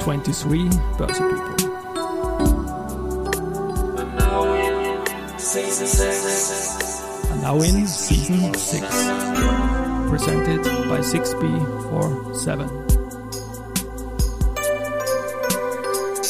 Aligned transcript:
23 0.00 0.70
Börse 0.98 1.18
People. 1.18 1.56
And 7.28 7.42
now 7.42 7.60
in 7.60 7.86
season 7.86 8.54
6, 8.54 8.86
presented 10.08 10.62
by 10.88 11.00
6B47. 11.00 12.86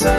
Ja, 0.01 0.17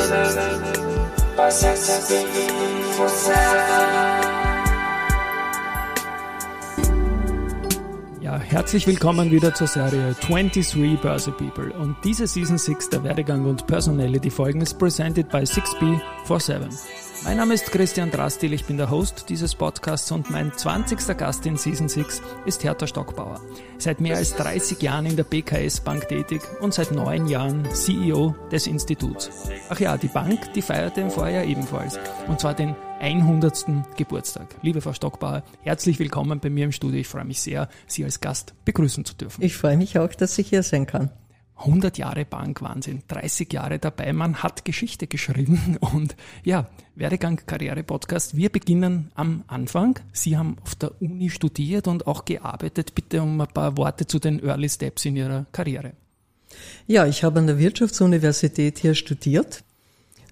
herzlich 8.58 8.88
willkommen 8.88 9.30
wieder 9.30 9.54
zur 9.54 9.68
Serie 9.68 10.16
23 10.20 11.00
Börse 11.00 11.32
People. 11.32 11.72
Und 11.74 11.96
diese 12.04 12.26
Season 12.26 12.58
6 12.58 12.90
der 12.90 13.04
Werdegang 13.04 13.46
und 13.46 13.68
Personality 13.68 14.32
Folgen 14.32 14.62
ist 14.62 14.80
presented 14.80 15.30
by 15.30 15.44
6B47. 15.44 17.07
Mein 17.24 17.38
Name 17.38 17.54
ist 17.54 17.72
Christian 17.72 18.12
Drastil, 18.12 18.54
ich 18.54 18.66
bin 18.66 18.78
der 18.78 18.90
Host 18.90 19.26
dieses 19.30 19.56
Podcasts 19.56 20.12
und 20.12 20.30
mein 20.30 20.54
20. 20.56 21.18
Gast 21.18 21.46
in 21.46 21.58
Season 21.58 21.90
6 21.90 22.22
ist 22.46 22.64
Hertha 22.64 22.88
Stockbauer. 22.88 23.42
Seit 23.78 24.00
mehr 24.00 24.18
als 24.18 24.36
30 24.36 24.82
Jahren 24.82 25.06
in 25.06 25.16
der 25.16 25.24
BKS 25.24 25.82
Bank 25.82 26.08
tätig 26.08 26.42
und 26.62 26.74
seit 26.74 26.92
neun 26.92 27.28
Jahren 27.28 27.68
CEO 27.74 28.36
des 28.52 28.68
Instituts. 28.68 29.30
Ach 29.70 29.80
ja, 29.80 29.98
die 29.98 30.08
Bank, 30.08 30.54
die 30.54 30.62
feierte 30.62 31.02
im 31.02 31.12
Vorjahr 31.12 31.44
ebenfalls. 31.44 32.00
Und 32.28 32.40
zwar 32.40 32.54
den 32.54 32.76
100. 33.00 33.66
Geburtstag. 33.98 34.56
Liebe 34.62 34.82
Frau 34.82 34.94
Stockbauer, 34.94 35.44
herzlich 35.62 36.00
willkommen 36.00 36.40
bei 36.40 36.50
mir 36.50 36.66
im 36.66 36.72
Studio. 36.72 37.00
Ich 37.00 37.08
freue 37.08 37.26
mich 37.26 37.42
sehr, 37.42 37.68
Sie 37.88 38.04
als 38.04 38.22
Gast 38.22 38.54
begrüßen 38.66 39.06
zu 39.06 39.16
dürfen. 39.16 39.44
Ich 39.44 39.58
freue 39.58 39.78
mich 39.78 40.00
auch, 40.00 40.14
dass 40.14 40.38
ich 40.38 40.50
hier 40.50 40.64
sein 40.64 40.86
kann. 40.86 41.12
100 41.58 41.98
Jahre 41.98 42.26
Bank, 42.26 42.62
Wahnsinn, 42.62 43.04
30 43.08 43.52
Jahre 43.52 43.80
dabei, 43.80 44.14
man 44.14 44.44
hat 44.44 44.66
Geschichte 44.66 45.08
geschrieben 45.08 45.78
und 45.94 46.16
ja, 46.44 46.70
Werdegang 46.96 47.42
Karriere 47.46 47.84
Podcast. 47.84 48.36
Wir 48.36 48.50
beginnen 48.50 49.12
am 49.16 49.44
Anfang. 49.48 50.00
Sie 50.14 50.38
haben 50.38 50.58
auf 50.64 50.76
der 50.76 51.00
Uni 51.02 51.30
studiert 51.30 51.88
und 51.88 52.08
auch 52.08 52.26
gearbeitet. 52.26 52.96
Bitte 52.96 53.22
um 53.22 53.40
ein 53.40 53.48
paar 53.48 53.78
Worte 53.78 54.08
zu 54.08 54.20
den 54.20 54.44
Early 54.44 54.70
Steps 54.70 55.06
in 55.06 55.16
Ihrer 55.16 55.46
Karriere. 55.52 55.94
Ja, 56.88 57.06
ich 57.06 57.24
habe 57.24 57.40
an 57.40 57.48
der 57.48 57.60
Wirtschaftsuniversität 57.60 58.80
hier 58.80 58.96
studiert. 58.96 59.64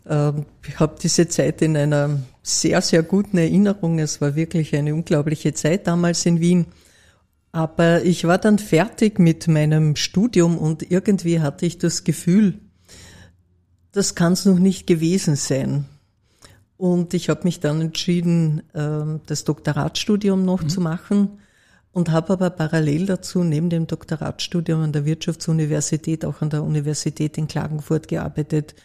Ähm, 0.08 0.45
ich 0.67 0.80
habe 0.80 0.95
diese 1.02 1.27
Zeit 1.27 1.61
in 1.61 1.75
einer 1.77 2.19
sehr, 2.42 2.81
sehr 2.81 3.03
guten 3.03 3.38
Erinnerung. 3.38 3.99
Es 3.99 4.21
war 4.21 4.36
wirklich 4.36 4.75
eine 4.75 4.94
unglaubliche 4.94 5.53
Zeit 5.53 5.88
damals 5.88 6.25
in 6.25 6.39
Wien. 6.39 6.66
Aber 7.56 8.03
ich 8.03 8.25
war 8.25 8.38
dann 8.38 8.59
fertig 8.59 9.17
mit 9.17 9.48
meinem 9.48 9.95
Studium 9.95 10.58
und 10.58 10.92
irgendwie 10.92 11.39
hatte 11.39 11.66
ich 11.66 11.78
das 11.78 12.03
Gefühl, 12.03 12.59
das 13.94 14.14
kann 14.14 14.34
es 14.34 14.44
noch 14.44 14.59
nicht 14.59 14.88
gewesen 14.88 15.38
sein. 15.38 15.86
Und 16.76 17.14
ich 17.14 17.30
habe 17.30 17.45
mich 17.45 17.61
dann 17.61 17.80
entschieden, 17.80 18.64
ähm, 18.73 19.22
das 19.28 19.45
Doktoratstudium 19.45 20.44
noch 20.44 20.64
mhm. 20.64 20.67
zu 20.67 20.81
machen 20.81 21.39
und 21.94 22.11
habe 22.11 22.33
aber 22.33 22.50
parallel 22.50 23.06
dazu 23.06 23.42
neben 23.42 23.70
dem 23.70 23.88
Doktoratstudium 23.88 24.81
an 24.81 24.92
der 24.92 25.06
Wirtschaftsuniversität, 25.06 26.26
auch 26.26 26.42
an 26.42 26.50
der 26.50 26.61
Universität 26.61 27.38
in 27.38 27.48
Klagenfurt 27.48 28.09
gearbeitet, 28.09 28.76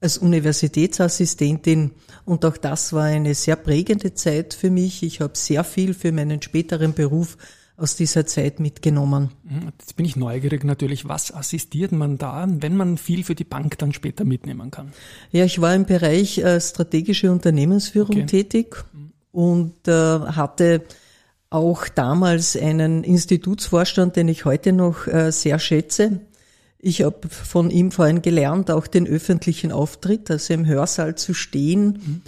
als 0.00 0.16
Universitätsassistentin. 0.16 1.90
Und 2.24 2.46
auch 2.46 2.56
das 2.56 2.94
war 2.94 3.04
eine 3.04 3.34
sehr 3.34 3.56
prägende 3.56 4.14
Zeit 4.14 4.54
für 4.54 4.70
mich. 4.70 5.02
Ich 5.02 5.20
habe 5.20 5.36
sehr 5.36 5.62
viel 5.62 5.92
für 5.92 6.10
meinen 6.10 6.40
späteren 6.40 6.94
Beruf 6.94 7.36
aus 7.76 7.96
dieser 7.96 8.24
Zeit 8.26 8.60
mitgenommen. 8.60 9.30
Mhm, 9.42 9.72
jetzt 9.78 9.96
bin 9.96 10.06
ich 10.06 10.14
neugierig 10.14 10.64
natürlich, 10.64 11.08
was 11.08 11.34
assistiert 11.34 11.92
man 11.92 12.18
da, 12.18 12.46
wenn 12.48 12.76
man 12.76 12.98
viel 12.98 13.24
für 13.24 13.34
die 13.34 13.44
Bank 13.44 13.78
dann 13.78 13.92
später 13.92 14.24
mitnehmen 14.24 14.70
kann? 14.70 14.92
Ja, 15.32 15.44
ich 15.44 15.60
war 15.60 15.74
im 15.74 15.84
Bereich 15.84 16.38
äh, 16.38 16.60
strategische 16.60 17.32
Unternehmensführung 17.32 18.16
okay. 18.16 18.26
tätig 18.26 18.84
und 19.32 19.88
äh, 19.88 19.92
hatte 19.92 20.82
auch 21.50 21.88
damals 21.88 22.56
einen 22.56 23.04
Institutsvorstand, 23.04 24.16
den 24.16 24.28
ich 24.28 24.44
heute 24.44 24.72
noch 24.72 25.06
äh, 25.06 25.32
sehr 25.32 25.58
schätze. 25.58 26.20
Ich 26.78 27.02
habe 27.02 27.28
von 27.28 27.70
ihm 27.70 27.90
vorhin 27.90 28.22
gelernt, 28.22 28.70
auch 28.70 28.86
den 28.86 29.06
öffentlichen 29.06 29.72
Auftritt, 29.72 30.30
also 30.30 30.52
im 30.52 30.66
Hörsaal 30.66 31.14
zu 31.14 31.32
stehen, 31.32 31.86
mhm. 31.86 32.22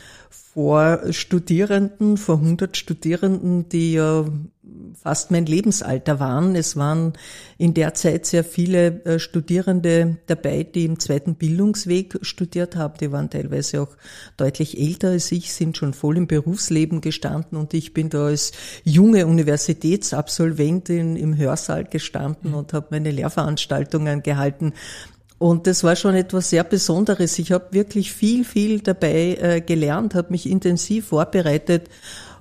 Vor 0.57 1.13
Studierenden, 1.13 2.17
vor 2.17 2.37
100 2.37 2.79
Studierenden, 2.79 3.69
die 3.69 3.93
ja 3.93 4.25
fast 5.03 5.31
mein 5.31 5.45
Lebensalter 5.45 6.19
waren. 6.19 6.57
Es 6.57 6.77
waren 6.77 7.13
in 7.59 7.75
der 7.75 7.93
Zeit 7.93 8.25
sehr 8.25 8.43
viele 8.43 9.05
äh, 9.05 9.19
Studierende 9.19 10.17
dabei, 10.27 10.63
die 10.63 10.87
im 10.87 10.99
zweiten 10.99 11.35
Bildungsweg 11.35 12.19
studiert 12.23 12.75
haben. 12.75 12.95
Die 12.99 13.13
waren 13.13 13.29
teilweise 13.29 13.83
auch 13.83 13.99
deutlich 14.39 14.81
älter 14.81 15.09
als 15.09 15.31
ich, 15.31 15.53
sind 15.53 15.77
schon 15.77 15.93
voll 15.93 16.17
im 16.17 16.27
Berufsleben 16.27 17.03
gestanden 17.03 17.59
und 17.59 17.75
ich 17.75 17.93
bin 17.93 18.09
da 18.09 18.25
als 18.25 18.53
junge 18.83 19.27
Universitätsabsolventin 19.27 21.17
im 21.17 21.37
Hörsaal 21.37 21.85
gestanden 21.85 22.55
und 22.55 22.73
habe 22.73 22.87
meine 22.93 23.11
Lehrveranstaltungen 23.11 24.23
gehalten. 24.23 24.73
Und 25.39 25.67
das 25.67 25.85
war 25.85 25.97
schon 25.97 26.15
etwas 26.15 26.51
sehr 26.51 26.65
Besonderes. 26.65 27.39
Ich 27.39 27.53
habe 27.53 27.67
wirklich 27.73 28.13
viel, 28.13 28.45
viel 28.45 28.81
dabei 28.81 29.37
äh, 29.41 29.61
gelernt, 29.61 30.15
habe 30.15 30.31
mich 30.31 30.49
intensiv 30.49 31.09
vorbereitet 31.09 31.91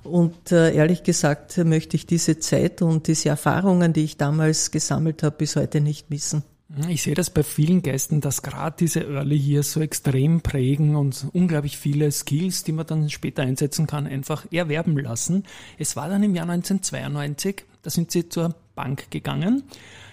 und 0.02 0.52
äh, 0.52 0.74
ehrlich 0.74 1.02
gesagt 1.02 1.58
möchte 1.58 1.96
ich 1.96 2.06
diese 2.06 2.38
Zeit 2.38 2.80
und 2.80 3.06
diese 3.06 3.28
Erfahrungen, 3.28 3.92
die 3.92 4.04
ich 4.04 4.16
damals 4.16 4.70
gesammelt 4.70 5.22
habe, 5.22 5.36
bis 5.36 5.56
heute 5.56 5.80
nicht 5.80 6.10
missen. 6.10 6.42
Ich 6.88 7.02
sehe 7.02 7.14
das 7.14 7.30
bei 7.30 7.44
vielen 7.44 7.82
Gästen, 7.82 8.20
dass 8.20 8.42
gerade 8.42 8.76
diese 8.80 9.00
Early 9.00 9.38
hier 9.38 9.62
so 9.62 9.80
extrem 9.80 10.40
prägen 10.40 10.96
und 10.96 11.26
unglaublich 11.32 11.78
viele 11.78 12.10
Skills, 12.10 12.64
die 12.64 12.72
man 12.72 12.86
dann 12.86 13.08
später 13.08 13.42
einsetzen 13.42 13.86
kann, 13.86 14.06
einfach 14.06 14.46
erwerben 14.50 14.98
lassen. 14.98 15.44
Es 15.78 15.94
war 15.94 16.08
dann 16.08 16.24
im 16.24 16.34
Jahr 16.34 16.48
1992, 16.48 17.64
da 17.82 17.90
sind 17.90 18.10
Sie 18.10 18.28
zur 18.28 18.56
Bank 18.76 19.10
gegangen 19.10 19.64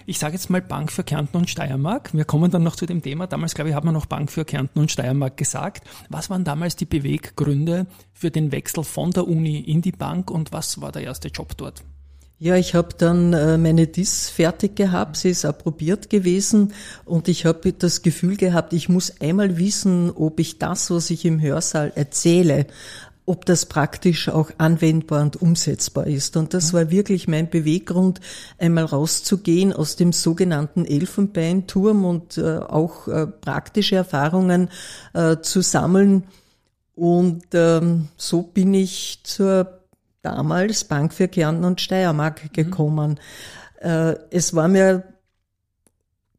ich 0.06 0.20
sage 0.20 0.34
jetzt 0.34 0.50
mal 0.50 0.62
Bank 0.62 0.92
für 0.92 1.04
Kärnten 1.04 1.38
und 1.38 1.50
Steiermark. 1.50 2.14
Wir 2.14 2.26
kommen 2.26 2.52
dann 2.52 2.64
noch 2.64 2.76
zu 2.76 2.86
dem 2.86 3.02
Thema. 3.02 3.28
Damals, 3.28 3.56
glaube 3.56 3.70
ich, 3.70 3.76
hat 3.76 3.84
man 3.84 3.94
noch 3.94 4.06
Bank 4.06 4.32
für 4.32 4.46
Kärnten 4.46 4.80
und 4.80 4.92
Steiermark 4.92 5.38
gesagt. 5.38 5.88
Was 6.10 6.30
waren 6.30 6.44
damals 6.44 6.76
die 6.76 6.86
Beweggründe 6.86 7.88
für 8.14 8.32
den 8.32 8.52
Wechsel 8.52 8.84
von 8.84 9.12
der 9.12 9.28
Uni 9.28 9.60
in 9.60 9.82
die 9.82 9.92
Bank 9.92 10.30
und 10.30 10.52
was 10.52 10.82
war 10.82 10.92
der 10.92 11.04
erste 11.04 11.30
Job 11.30 11.56
dort? 11.58 11.84
Ja, 12.40 12.58
ich 12.58 12.76
habe 12.76 12.90
dann 12.98 13.32
äh, 13.32 13.58
meine 13.58 13.88
DIS 13.88 14.30
fertig 14.30 14.76
gehabt, 14.76 15.16
sie 15.16 15.30
ist 15.30 15.46
approbiert 15.46 16.10
gewesen 16.10 16.74
und 17.06 17.30
ich 17.30 17.46
habe 17.46 17.72
das 17.72 18.02
Gefühl 18.02 18.36
gehabt, 18.36 18.74
ich 18.74 18.90
muss 18.90 19.22
einmal 19.22 19.58
wissen, 19.58 20.12
ob 20.12 20.42
ich 20.42 20.60
das, 20.60 20.92
was 20.92 21.10
ich 21.10 21.24
im 21.24 21.40
Hörsaal 21.40 21.94
erzähle, 21.96 22.68
ob 23.26 23.46
das 23.46 23.66
praktisch 23.66 24.28
auch 24.28 24.52
anwendbar 24.58 25.22
und 25.22 25.42
umsetzbar 25.42 26.08
ist. 26.08 26.36
Und 26.36 26.54
das 26.54 26.74
war 26.74 26.92
wirklich 26.92 27.28
mein 27.28 27.50
Beweggrund, 27.50 28.20
einmal 28.58 28.86
rauszugehen 28.86 29.72
aus 29.72 29.96
dem 29.96 30.12
sogenannten 30.12 30.86
Elfenbeinturm 30.86 32.04
und 32.04 32.38
äh, 32.38 32.58
auch 32.58 33.08
äh, 33.08 33.28
praktische 33.28 33.96
Erfahrungen 33.96 34.70
äh, 35.14 35.38
zu 35.42 35.62
sammeln. 35.62 36.24
Und 36.96 37.46
ähm, 37.54 38.10
so 38.18 38.42
bin 38.44 38.74
ich 38.74 39.22
zur 39.24 39.80
damals 40.22 40.84
Bank 40.84 41.14
für 41.14 41.28
Kärnten 41.28 41.64
und 41.64 41.82
Steiermark 41.82 42.44
mhm. 42.44 42.54
gekommen. 42.54 43.12
Mhm. 43.82 44.16
es 44.30 44.56
war 44.56 44.70
mir 44.70 45.13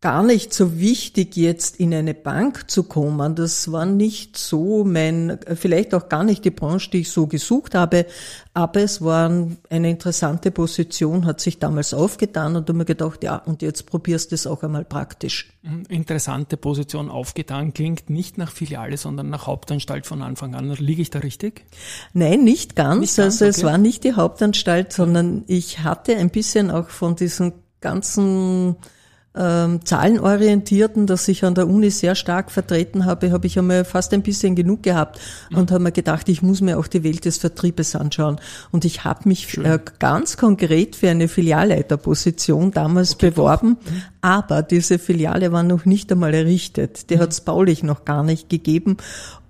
gar 0.05 0.23
nicht 0.23 0.53
so 0.53 0.79
wichtig, 0.79 1.35
jetzt 1.35 1.81
in 1.81 1.95
eine 1.95 2.13
Bank 2.13 2.71
zu 2.71 2.83
kommen. 2.83 3.35
Das 3.35 3.73
war 3.73 3.87
nicht 3.87 4.37
so 4.37 4.85
mein, 4.85 5.39
vielleicht 5.55 5.95
auch 5.95 6.11
gar 6.11 6.25
nicht 6.25 6.45
die 6.45 6.51
Branche, 6.51 6.91
die 6.91 6.99
ich 6.99 7.11
so 7.11 7.27
gesucht 7.27 7.75
habe, 7.75 8.05
aber 8.53 8.83
es 8.83 9.01
war 9.01 9.31
eine 9.71 9.91
interessante 9.91 10.51
Position, 10.51 11.25
hat 11.25 11.41
sich 11.41 11.59
damals 11.59 11.95
aufgetan 11.95 12.55
und 12.55 12.69
du 12.69 12.75
mir 12.75 12.85
gedacht, 12.85 13.25
ja, 13.25 13.37
und 13.37 13.63
jetzt 13.63 13.87
probierst 13.87 14.31
du 14.31 14.35
es 14.35 14.47
auch 14.47 14.63
einmal 14.63 14.85
praktisch. 14.85 15.51
Mhm, 15.63 15.85
interessante 15.89 16.59
Position 16.59 17.09
aufgetan 17.09 17.73
klingt 17.73 18.11
nicht 18.11 18.37
nach 18.37 18.53
Filiale, 18.53 18.99
sondern 18.99 19.31
nach 19.31 19.47
Hauptanstalt 19.47 20.05
von 20.05 20.21
Anfang 20.21 20.55
an. 20.55 20.71
Liege 20.73 21.01
ich 21.01 21.09
da 21.09 21.21
richtig? 21.21 21.65
Nein, 22.13 22.45
nicht 22.45 22.77
ganz. 22.77 23.01
Nicht 23.01 23.17
ganz 23.17 23.41
also 23.41 23.47
okay. 23.47 23.51
es 23.57 23.65
war 23.65 23.79
nicht 23.79 24.05
die 24.05 24.13
Hauptanstalt, 24.13 24.93
sondern 24.93 25.45
ich 25.47 25.79
hatte 25.79 26.15
ein 26.15 26.29
bisschen 26.29 26.71
auch 26.71 26.91
von 26.91 27.17
diesen 27.17 27.55
ganzen 27.81 28.77
ähm, 29.37 29.85
zahlenorientierten, 29.85 31.07
das 31.07 31.27
ich 31.27 31.45
an 31.45 31.55
der 31.55 31.69
Uni 31.69 31.91
sehr 31.91 32.15
stark 32.15 32.53
vertreten 32.53 33.05
habe, 33.05 33.33
habe 33.33 33.47
ich 33.47 33.59
einmal 33.59 33.85
fast 33.85 34.15
ein 34.15 34.23
bisschen 34.23 34.55
genug 34.55 34.85
gehabt 34.85 35.21
und 35.53 35.73
habe 35.73 35.83
mir 35.83 35.93
gedacht, 35.93 36.29
ich 36.29 36.41
muss 36.41 36.61
mir 36.61 36.79
auch 36.79 36.87
die 36.87 37.03
Welt 37.03 37.25
des 37.25 37.39
Vertriebes 37.39 37.97
anschauen. 37.97 38.41
Und 38.71 38.85
ich 38.85 39.05
habe 39.05 39.29
mich 39.29 39.59
äh, 39.59 39.81
ganz 39.99 40.37
konkret 40.37 40.95
für 40.95 41.11
eine 41.11 41.27
Filialleiterposition 41.27 42.71
damals 42.71 43.15
okay, 43.15 43.31
beworben, 43.31 43.71
mhm. 43.71 44.03
aber 44.21 44.63
diese 44.63 45.01
Filiale 45.01 45.51
war 45.51 45.65
noch 45.65 45.85
nicht 45.85 46.13
einmal 46.13 46.33
errichtet. 46.33 47.11
Die 47.11 47.17
mhm. 47.17 47.21
hat 47.21 47.31
es 47.33 47.41
baulich 47.41 47.83
noch 47.83 48.05
gar 48.05 48.23
nicht 48.23 48.49
gegeben. 48.49 48.99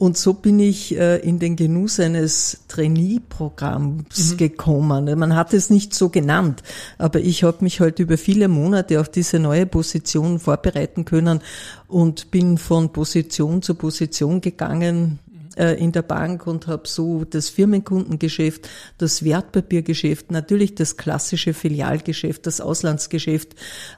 Und 0.05 0.19
so 0.19 0.35
bin 0.35 0.61
ich 0.61 0.95
äh, 0.99 1.17
in 1.21 1.39
den 1.39 1.57
Genuss 1.57 1.99
eines 1.99 2.65
Trainee-Programms 2.69 4.33
mhm. 4.33 4.37
gekommen. 4.37 5.19
Man 5.19 5.35
hat 5.35 5.55
es 5.55 5.71
nicht 5.71 5.95
so 5.95 6.11
genannt, 6.11 6.63
aber 6.99 7.21
ich 7.21 7.43
habe 7.43 7.65
mich 7.65 7.81
halt 7.81 8.01
über 8.01 8.19
viele 8.19 8.49
Monate 8.49 9.01
auf 9.01 9.09
diese 9.09 9.39
neue 9.39 9.65
Position 9.65 10.41
vorbereiten 10.41 11.07
können 11.07 11.41
und 11.89 12.31
bin 12.31 12.59
von 12.59 12.93
Position 12.93 13.63
zu 13.63 13.77
Position 13.77 14.43
gegangen, 14.43 15.21
äh, 15.57 15.75
in 15.75 15.93
der 15.93 16.03
Bank 16.03 16.47
und 16.47 16.67
habe 16.67 16.89
so 16.89 17.25
das 17.25 17.49
Firmenkundengeschäft, 17.49 18.69
das 18.99 19.25
Wertpapiergeschäft, 19.25 20.31
natürlich 20.31 20.75
das 20.75 20.97
klassische 20.97 21.55
Filialgeschäft, 21.55 22.47
das 22.47 22.61
Auslandsgeschäft, 22.61 23.55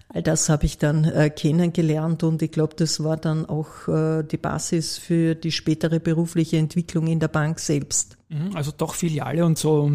all 0.08 0.22
das 0.22 0.48
habe 0.48 0.66
ich 0.66 0.78
dann 0.78 1.04
äh, 1.04 1.30
kennengelernt 1.30 2.22
und 2.22 2.42
ich 2.42 2.52
glaube, 2.52 2.74
das 2.76 3.02
war 3.02 3.16
dann 3.16 3.46
auch 3.46 3.88
äh, 3.88 4.22
die 4.22 4.36
Basis 4.36 4.98
für 4.98 5.34
die 5.34 5.52
spätere 5.52 6.00
berufliche 6.00 6.56
Entwicklung 6.58 7.06
in 7.06 7.20
der 7.20 7.28
Bank 7.28 7.58
selbst. 7.58 8.16
Mhm, 8.28 8.54
also 8.54 8.72
doch 8.76 8.94
Filiale 8.94 9.44
und 9.44 9.58
so 9.58 9.90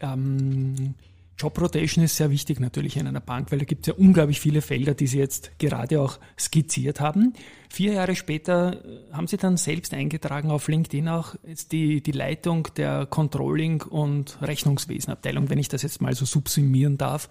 ähm, 0.00 0.94
Job 1.40 1.58
Rotation 1.58 2.04
ist 2.04 2.16
sehr 2.16 2.30
wichtig 2.30 2.60
natürlich 2.60 2.98
in 2.98 3.06
einer 3.06 3.20
Bank, 3.20 3.50
weil 3.50 3.60
da 3.60 3.64
gibt 3.64 3.86
es 3.88 3.94
ja 3.94 3.94
unglaublich 3.98 4.38
viele 4.40 4.60
Felder, 4.60 4.92
die 4.92 5.06
Sie 5.06 5.18
jetzt 5.18 5.58
gerade 5.58 5.98
auch 5.98 6.18
skizziert 6.38 7.00
haben. 7.00 7.32
Vier 7.70 7.94
Jahre 7.94 8.14
später 8.14 8.84
äh, 8.84 9.12
haben 9.14 9.26
Sie 9.26 9.38
dann 9.38 9.56
selbst 9.56 9.94
eingetragen 9.94 10.50
auf 10.50 10.68
LinkedIn 10.68 11.08
auch 11.08 11.36
die, 11.72 12.02
die 12.02 12.12
Leitung 12.12 12.68
der 12.76 13.06
Controlling- 13.06 13.82
und 13.82 14.36
Rechnungswesenabteilung, 14.42 15.48
wenn 15.48 15.58
ich 15.58 15.68
das 15.68 15.80
jetzt 15.80 16.02
mal 16.02 16.14
so 16.14 16.26
subsumieren 16.26 16.98
darf, 16.98 17.30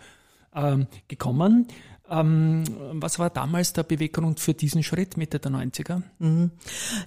ähm, 0.55 0.87
gekommen. 1.07 1.67
Ähm, 2.09 2.63
was 2.93 3.19
war 3.19 3.29
damals 3.29 3.73
der 3.73 3.83
Beweggrund 3.83 4.39
für 4.39 4.53
diesen 4.53 4.83
Schritt 4.83 5.17
Mitte 5.17 5.39
der 5.39 5.51
90er? 5.51 6.01
Mhm. 6.19 6.51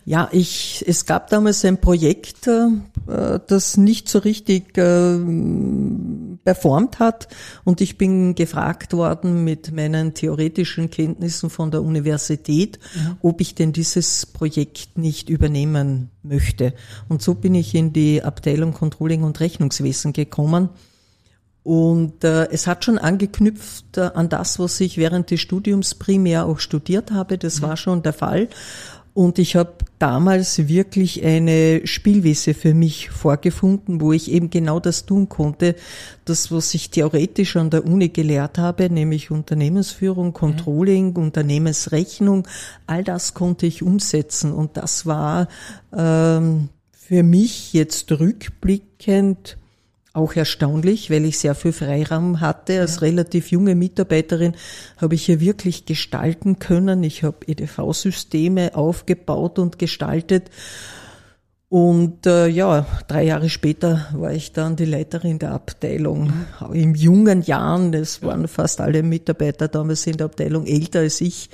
Ja, 0.05 0.29
ich, 0.33 0.85
es 0.87 1.07
gab 1.07 1.29
damals 1.31 1.65
ein 1.65 1.81
Projekt, 1.81 2.47
äh, 2.47 3.41
das 3.47 3.77
nicht 3.77 4.09
so 4.09 4.21
richtig 4.21 4.79
äh, 4.79 5.19
performt 6.45 6.99
hat 6.99 7.29
und 7.65 7.81
ich 7.81 7.99
bin 7.99 8.35
gefragt 8.35 8.93
worden 8.93 9.45
mit 9.45 9.73
meinen 9.73 10.15
theoretischen 10.15 10.91
Kenntnissen 10.91 11.51
von 11.51 11.71
der 11.71 11.83
Universität, 11.83 12.79
mhm. 12.95 13.17
ob 13.23 13.41
ich 13.41 13.55
denn 13.55 13.73
dieses 13.73 14.27
Projekt 14.27 14.99
nicht 14.99 15.29
übernehmen 15.29 16.11
möchte. 16.23 16.75
Und 17.09 17.23
so 17.23 17.35
bin 17.35 17.55
ich 17.55 17.75
in 17.75 17.93
die 17.93 18.23
Abteilung 18.23 18.73
Controlling 18.73 19.25
und 19.25 19.41
Rechnungswesen 19.41 20.13
gekommen 20.13 20.69
und 21.65 22.25
äh, 22.25 22.49
es 22.51 22.67
hat 22.67 22.85
schon 22.85 22.99
angeknüpft 22.99 23.97
äh, 23.97 24.11
an 24.15 24.29
das, 24.29 24.59
was 24.59 24.81
ich 24.81 24.99
während 24.99 25.31
des 25.31 25.41
Studiums 25.41 25.95
primär 25.95 26.47
auch 26.47 26.59
studiert 26.59 27.13
habe. 27.13 27.39
Das 27.39 27.61
mhm. 27.61 27.63
war 27.65 27.77
schon 27.77 28.03
der 28.03 28.13
Fall. 28.13 28.49
Und 29.15 29.39
ich 29.39 29.57
habe 29.57 29.75
damals 29.99 30.69
wirklich 30.69 31.23
eine 31.23 31.87
Spielwiese 31.87 32.55
für 32.55 32.73
mich 32.73 33.11
vorgefunden, 33.11 34.01
wo 34.01 34.13
ich 34.13 34.31
eben 34.31 34.49
genau 34.49 34.81
das 34.81 35.05
tun 35.05 35.29
konnte, 35.29 35.77
das, 36.25 36.51
was 36.51 36.73
ich 36.73 36.91
theoretisch 36.91 37.57
an 37.57 37.69
der 37.69 37.85
Uni 37.85 38.09
gelehrt 38.09 38.57
habe, 38.57 38.89
nämlich 38.89 39.31
Unternehmensführung, 39.31 40.29
mhm. 40.29 40.33
Controlling, 40.33 41.11
mhm. 41.11 41.17
Unternehmensrechnung, 41.17 42.49
all 42.87 43.05
das 43.05 43.35
konnte 43.35 43.67
ich 43.67 43.83
umsetzen. 43.83 44.53
Und 44.53 44.79
das 44.79 45.05
war 45.05 45.47
ähm, 45.95 46.71
für 46.91 47.23
mich 47.23 47.75
jetzt 47.75 48.11
rückblickend 48.11 49.59
auch 50.15 50.35
erstaunlich, 50.35 51.11
weil 51.11 51.25
ich 51.25 51.39
sehr 51.39 51.55
viel 51.55 51.73
Freiraum 51.73 52.41
hatte. 52.41 52.81
Als 52.81 52.97
ja. 52.97 53.01
relativ 53.03 53.51
junge 53.51 53.75
Mitarbeiterin 53.75 54.55
habe 54.99 55.15
ich 55.15 55.25
hier 55.25 55.41
wirklich 55.41 55.87
gestalten 55.87 56.59
können. 56.59 57.03
Ich 57.03 57.23
habe 57.23 57.47
EDV-Systeme 57.47 58.75
aufgebaut 58.75 59.59
und 59.59 59.79
gestaltet. 59.79 60.51
Und 61.69 62.27
äh, 62.27 62.49
ja, 62.49 62.87
drei 63.09 63.25
Jahre 63.25 63.49
später 63.49 64.09
war 64.13 64.33
ich 64.33 64.53
dann 64.53 64.77
die 64.77 64.85
Leiterin 64.85 65.39
der 65.39 65.53
Abteilung. 65.53 66.31
Mhm. 66.61 66.75
In 66.75 66.95
jungen 66.95 67.41
Jahren, 67.41 67.95
es 67.95 68.21
waren 68.23 68.47
fast 68.47 68.83
alle 68.83 69.03
Mitarbeiter 69.03 69.69
damals 69.69 70.07
in 70.07 70.19
der 70.19 70.27
Abteilung 70.27 70.67
älter 70.67 70.99
als 70.99 71.23
ich. 71.23 71.49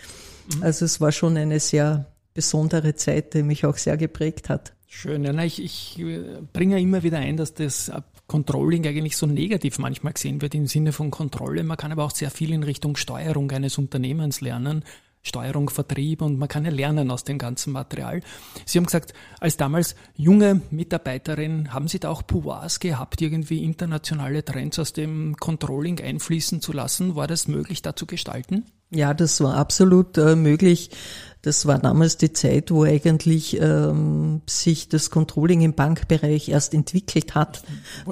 Mhm. 0.57 0.65
Also 0.65 0.87
es 0.87 1.01
war 1.01 1.13
schon 1.13 1.37
eine 1.37 1.61
sehr 1.61 2.07
besondere 2.35 2.97
Zeit, 2.97 3.35
die 3.35 3.45
mich 3.45 3.65
auch 3.65 3.77
sehr 3.77 3.97
geprägt 3.97 4.49
hat. 4.49 4.73
Schön, 4.91 5.23
ja, 5.23 5.45
ich, 5.45 5.63
ich 5.63 5.99
äh, 5.99 6.41
bringe 6.53 6.81
immer 6.81 7.03
wieder 7.03 7.19
ein, 7.19 7.37
dass 7.37 7.53
das 7.53 7.93
Controlling 8.27 8.87
eigentlich 8.87 9.19
so 9.19 9.27
negativ 9.27 9.79
manchmal 9.79 10.15
gesehen 10.15 10.41
wird 10.41 10.55
im 10.55 10.67
Sinne 10.67 10.93
von 10.93 11.11
Kontrolle. 11.11 11.63
Man 11.63 11.77
kann 11.77 11.93
aber 11.93 12.05
auch 12.05 12.11
sehr 12.11 12.31
viel 12.31 12.53
in 12.53 12.63
Richtung 12.63 12.97
Steuerung 12.97 13.51
eines 13.51 13.77
Unternehmens 13.77 14.41
lernen. 14.41 14.83
Steuerung, 15.23 15.69
Vertrieb 15.69 16.23
und 16.23 16.39
man 16.39 16.49
kann 16.49 16.65
ja 16.65 16.71
lernen 16.71 17.11
aus 17.11 17.25
dem 17.25 17.37
ganzen 17.37 17.73
Material. 17.73 18.23
Sie 18.65 18.79
haben 18.79 18.87
gesagt, 18.87 19.13
als 19.41 19.59
damals 19.59 19.95
junge 20.17 20.63
Mitarbeiterin, 20.71 21.75
haben 21.75 21.89
Sie 21.89 21.99
da 21.99 22.09
auch 22.09 22.27
Pouvoirs 22.27 22.81
gehabt, 22.81 23.21
irgendwie 23.21 23.65
internationale 23.65 24.43
Trends 24.45 24.79
aus 24.79 24.95
dem 24.95 25.37
Controlling 25.37 26.01
einfließen 26.01 26.63
zu 26.63 26.73
lassen? 26.73 27.15
War 27.15 27.27
das 27.27 27.47
möglich, 27.47 27.83
da 27.83 27.95
zu 27.95 28.07
gestalten? 28.07 28.65
Ja, 28.91 29.13
das 29.13 29.41
war 29.43 29.57
absolut 29.57 30.17
äh, 30.17 30.35
möglich. 30.35 30.91
Das 31.43 31.67
war 31.67 31.79
damals 31.79 32.17
die 32.17 32.33
Zeit, 32.33 32.73
wo 32.73 32.83
eigentlich 32.83 33.61
ähm, 33.61 34.43
sich 34.47 34.89
das 34.89 35.11
Controlling 35.11 35.61
im 35.61 35.73
Bankbereich 35.73 36.49
erst 36.49 36.75
entwickelt 36.75 37.37
hat. 37.37 37.63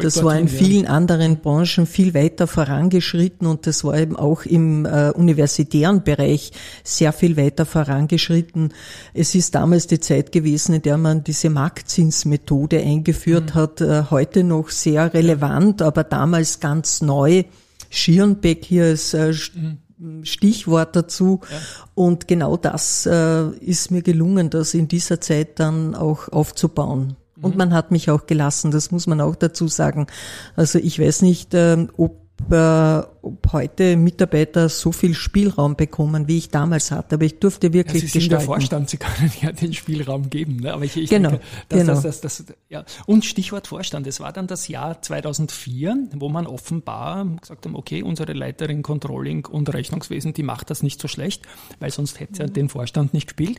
Das 0.00 0.22
war 0.22 0.38
in 0.38 0.46
vielen 0.46 0.86
anderen 0.86 1.38
Branchen 1.38 1.86
viel 1.86 2.14
weiter 2.14 2.46
vorangeschritten 2.46 3.48
und 3.48 3.66
das 3.66 3.82
war 3.82 3.98
eben 3.98 4.14
auch 4.14 4.44
im 4.44 4.86
äh, 4.86 5.10
universitären 5.10 6.04
Bereich 6.04 6.52
sehr 6.84 7.12
viel 7.12 7.36
weiter 7.36 7.66
vorangeschritten. 7.66 8.72
Es 9.12 9.34
ist 9.34 9.56
damals 9.56 9.88
die 9.88 9.98
Zeit 9.98 10.30
gewesen, 10.30 10.76
in 10.76 10.82
der 10.82 10.96
man 10.96 11.24
diese 11.24 11.50
Marktzinsmethode 11.50 12.80
eingeführt 12.80 13.50
mhm. 13.50 13.58
hat, 13.58 13.80
äh, 13.80 14.04
heute 14.08 14.44
noch 14.44 14.70
sehr 14.70 15.12
relevant, 15.12 15.82
aber 15.82 16.04
damals 16.04 16.60
ganz 16.60 17.02
neu. 17.02 17.42
Schierenbeck 17.90 18.64
hier 18.64 18.86
ist 18.86 19.14
äh, 19.14 19.32
mhm 19.54 19.78
Stichwort 20.22 20.94
dazu. 20.94 21.40
Ja. 21.50 21.56
Und 21.94 22.28
genau 22.28 22.56
das 22.56 23.06
äh, 23.06 23.48
ist 23.60 23.90
mir 23.90 24.02
gelungen, 24.02 24.50
das 24.50 24.74
in 24.74 24.88
dieser 24.88 25.20
Zeit 25.20 25.58
dann 25.58 25.94
auch 25.94 26.28
aufzubauen. 26.28 27.16
Mhm. 27.36 27.44
Und 27.44 27.56
man 27.56 27.72
hat 27.72 27.90
mich 27.90 28.10
auch 28.10 28.26
gelassen, 28.26 28.70
das 28.70 28.90
muss 28.90 29.06
man 29.06 29.20
auch 29.20 29.36
dazu 29.36 29.68
sagen. 29.68 30.06
Also 30.54 30.78
ich 30.78 30.98
weiß 30.98 31.22
nicht, 31.22 31.54
äh, 31.54 31.86
ob 31.96 32.25
ob 32.48 33.52
heute 33.52 33.96
Mitarbeiter 33.96 34.68
so 34.68 34.92
viel 34.92 35.14
Spielraum 35.14 35.74
bekommen, 35.74 36.28
wie 36.28 36.38
ich 36.38 36.50
damals 36.50 36.90
hatte. 36.90 37.16
Aber 37.16 37.24
ich 37.24 37.38
durfte 37.38 37.72
wirklich 37.72 38.02
ja, 38.02 38.08
Sie 38.08 38.20
sind 38.20 38.32
der 38.32 38.40
Vorstand, 38.40 38.90
Sie 38.90 38.98
können 38.98 39.32
ja 39.40 39.52
den 39.52 39.72
Spielraum 39.72 40.30
geben. 40.30 40.58
Ne? 40.58 40.72
Aber 40.72 40.84
ich, 40.84 40.96
ich 40.96 41.10
genau, 41.10 41.30
denke, 41.30 41.44
dass, 41.68 41.78
genau. 41.80 42.00
Das, 42.00 42.20
das, 42.20 42.44
das, 42.44 42.56
ja. 42.68 42.84
Und 43.06 43.24
Stichwort 43.24 43.66
Vorstand. 43.66 44.06
Es 44.06 44.20
war 44.20 44.32
dann 44.32 44.46
das 44.46 44.68
Jahr 44.68 45.02
2004, 45.02 46.08
wo 46.14 46.28
man 46.28 46.46
offenbar 46.46 47.24
gesagt 47.40 47.66
hat, 47.66 47.74
okay, 47.74 48.02
unsere 48.02 48.32
Leiterin 48.32 48.82
Controlling 48.82 49.46
und 49.46 49.72
Rechnungswesen, 49.72 50.32
die 50.32 50.42
macht 50.42 50.70
das 50.70 50.82
nicht 50.82 51.00
so 51.00 51.08
schlecht, 51.08 51.42
weil 51.80 51.90
sonst 51.90 52.20
hätte 52.20 52.36
sie 52.36 52.42
mhm. 52.44 52.52
den 52.52 52.68
Vorstand 52.68 53.14
nicht 53.14 53.26
gespielt. 53.26 53.58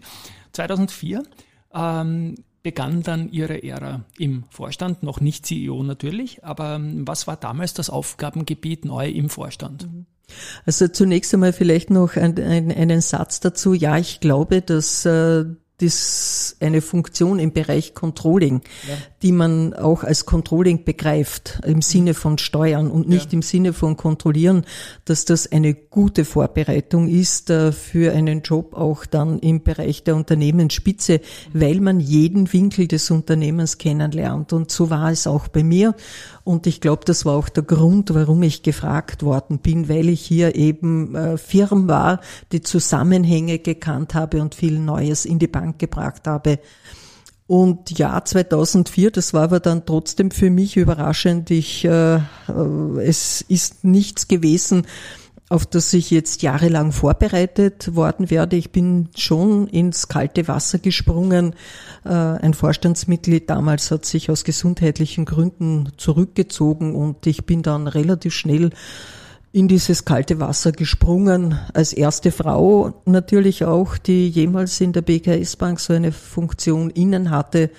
2004 0.53 1.23
ähm, 1.73 2.35
begann 2.67 3.01
dann 3.01 3.31
ihre 3.31 3.63
Ära 3.63 4.03
im 4.17 4.43
Vorstand, 4.49 5.01
noch 5.01 5.21
nicht 5.21 5.45
CEO 5.45 5.83
natürlich, 5.83 6.43
aber 6.43 6.75
ähm, 6.75 7.07
was 7.07 7.25
war 7.25 7.37
damals 7.37 7.73
das 7.73 7.89
Aufgabengebiet 7.89 8.83
neu 8.83 9.07
im 9.07 9.29
Vorstand? 9.29 9.83
Mhm. 9.83 10.05
Also 10.65 10.89
zunächst 10.89 11.33
einmal 11.33 11.53
vielleicht 11.53 11.91
noch 11.91 12.17
ein, 12.17 12.37
ein, 12.37 12.69
einen 12.69 12.99
Satz 12.99 13.39
dazu. 13.39 13.73
Ja, 13.73 13.97
ich 13.97 14.19
glaube, 14.19 14.61
dass 14.61 15.05
äh, 15.05 15.45
das 15.79 16.55
eine 16.59 16.81
Funktion 16.81 17.37
im 17.37 17.51
Bereich 17.53 17.93
Controlling, 17.93 18.61
ja. 18.87 18.95
die 19.21 19.31
man 19.31 19.75
auch 19.75 20.03
als 20.03 20.25
Controlling 20.25 20.85
begreift, 20.85 21.59
im 21.65 21.83
Sinne 21.83 22.15
von 22.15 22.39
Steuern 22.39 22.89
und 22.89 23.07
nicht 23.07 23.31
ja. 23.31 23.33
im 23.33 23.41
Sinne 23.43 23.73
von 23.73 23.95
Kontrollieren, 23.95 24.65
dass 25.05 25.25
das 25.25 25.51
eine 25.51 25.75
gute 25.75 26.25
Vorbereitung 26.25 27.07
ist 27.07 27.51
äh, 27.51 27.71
für 27.71 28.11
einen 28.13 28.41
Job 28.41 28.73
auch 28.73 29.05
dann 29.05 29.37
im 29.37 29.61
Bereich 29.61 30.03
der 30.03 30.15
Unternehmensspitze, 30.15 31.21
weil 31.53 31.79
man 31.79 31.99
jeden 31.99 32.51
Winkel 32.51 32.87
des 32.87 33.11
Unternehmens 33.11 33.77
kennenlernt. 33.77 34.53
Und 34.53 34.71
so 34.71 34.89
war 34.89 35.11
es 35.11 35.27
auch 35.27 35.47
bei 35.47 35.63
mir. 35.63 35.93
Und 36.47 36.65
ich 36.65 36.79
glaube, 36.79 37.01
das 37.03 37.25
war 37.25 37.35
auch 37.35 37.49
der 37.49 37.63
Grund, 37.63 38.13
warum 38.13 38.41
ich 38.41 38.63
gefragt 38.63 39.21
worden 39.21 39.59
bin, 39.59 39.89
weil 39.89 40.07
ich 40.07 40.21
hier 40.21 40.55
eben 40.55 41.13
äh, 41.13 41.37
Firm 41.37 41.89
war, 41.89 42.21
die 42.53 42.61
Zusammenhänge 42.61 43.59
gekannt 43.59 44.15
habe 44.15 44.41
und 44.41 44.55
viel 44.55 44.79
Neues 44.79 45.25
in 45.25 45.39
die 45.39 45.47
Bank 45.47 45.77
gebracht 45.77 46.25
habe. 46.25 46.59
Und 47.47 47.99
ja, 47.99 48.23
2004, 48.23 49.11
das 49.11 49.33
war 49.33 49.43
aber 49.43 49.59
dann 49.59 49.85
trotzdem 49.85 50.31
für 50.31 50.49
mich 50.49 50.77
überraschend. 50.77 51.51
Ich, 51.51 51.83
äh, 51.83 52.15
äh 52.15 52.21
es 53.03 53.41
ist 53.41 53.83
nichts 53.83 54.29
gewesen, 54.29 54.87
auf 55.49 55.65
das 55.65 55.93
ich 55.93 56.11
jetzt 56.11 56.41
jahrelang 56.41 56.91
vorbereitet 56.91 57.95
worden 57.95 58.29
werde. 58.29 58.57
Ich 58.57 58.71
bin 58.71 59.09
schon 59.15 59.67
ins 59.67 60.09
kalte 60.09 60.47
Wasser 60.47 60.79
gesprungen. 60.79 61.55
Äh, 62.03 62.09
ein 62.09 62.53
Vorstandsmitglied 62.53 63.49
damals 63.49 63.89
hat 63.91 64.05
sich 64.05 64.29
aus 64.29 64.43
gesundheitlichen 64.43 65.25
Gründen 65.25 65.89
zurückgezogen 65.97 66.95
und 66.95 67.25
ich 67.27 67.45
bin 67.45 67.61
dann 67.61 67.87
relativ 67.87 68.33
schnell 68.33 68.71
in 69.53 69.67
dieses 69.67 70.05
kalte 70.05 70.39
Wasser 70.39 70.73
gesprungen, 70.73 71.57
als 71.73 71.93
erste 71.93 72.31
Frau 72.31 73.01
natürlich 73.05 73.63
auch, 73.63 73.97
die 73.97 74.29
jemals 74.29 74.81
in 74.81 74.91
der 74.91 75.01
BKS 75.01 75.55
Bank 75.55 75.79
so 75.79 75.93
eine 75.93 76.11
Funktion 76.11 76.89
innen 76.89 77.31
hatte 77.31 77.71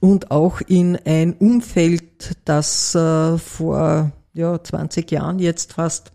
und 0.00 0.30
auch 0.30 0.60
in 0.60 0.98
ein 1.06 1.34
Umfeld, 1.34 2.36
das 2.44 2.94
äh, 2.94 3.38
vor 3.38 4.12
ja, 4.34 4.62
20 4.62 5.10
Jahren 5.10 5.38
jetzt 5.38 5.74
fast 5.74 6.12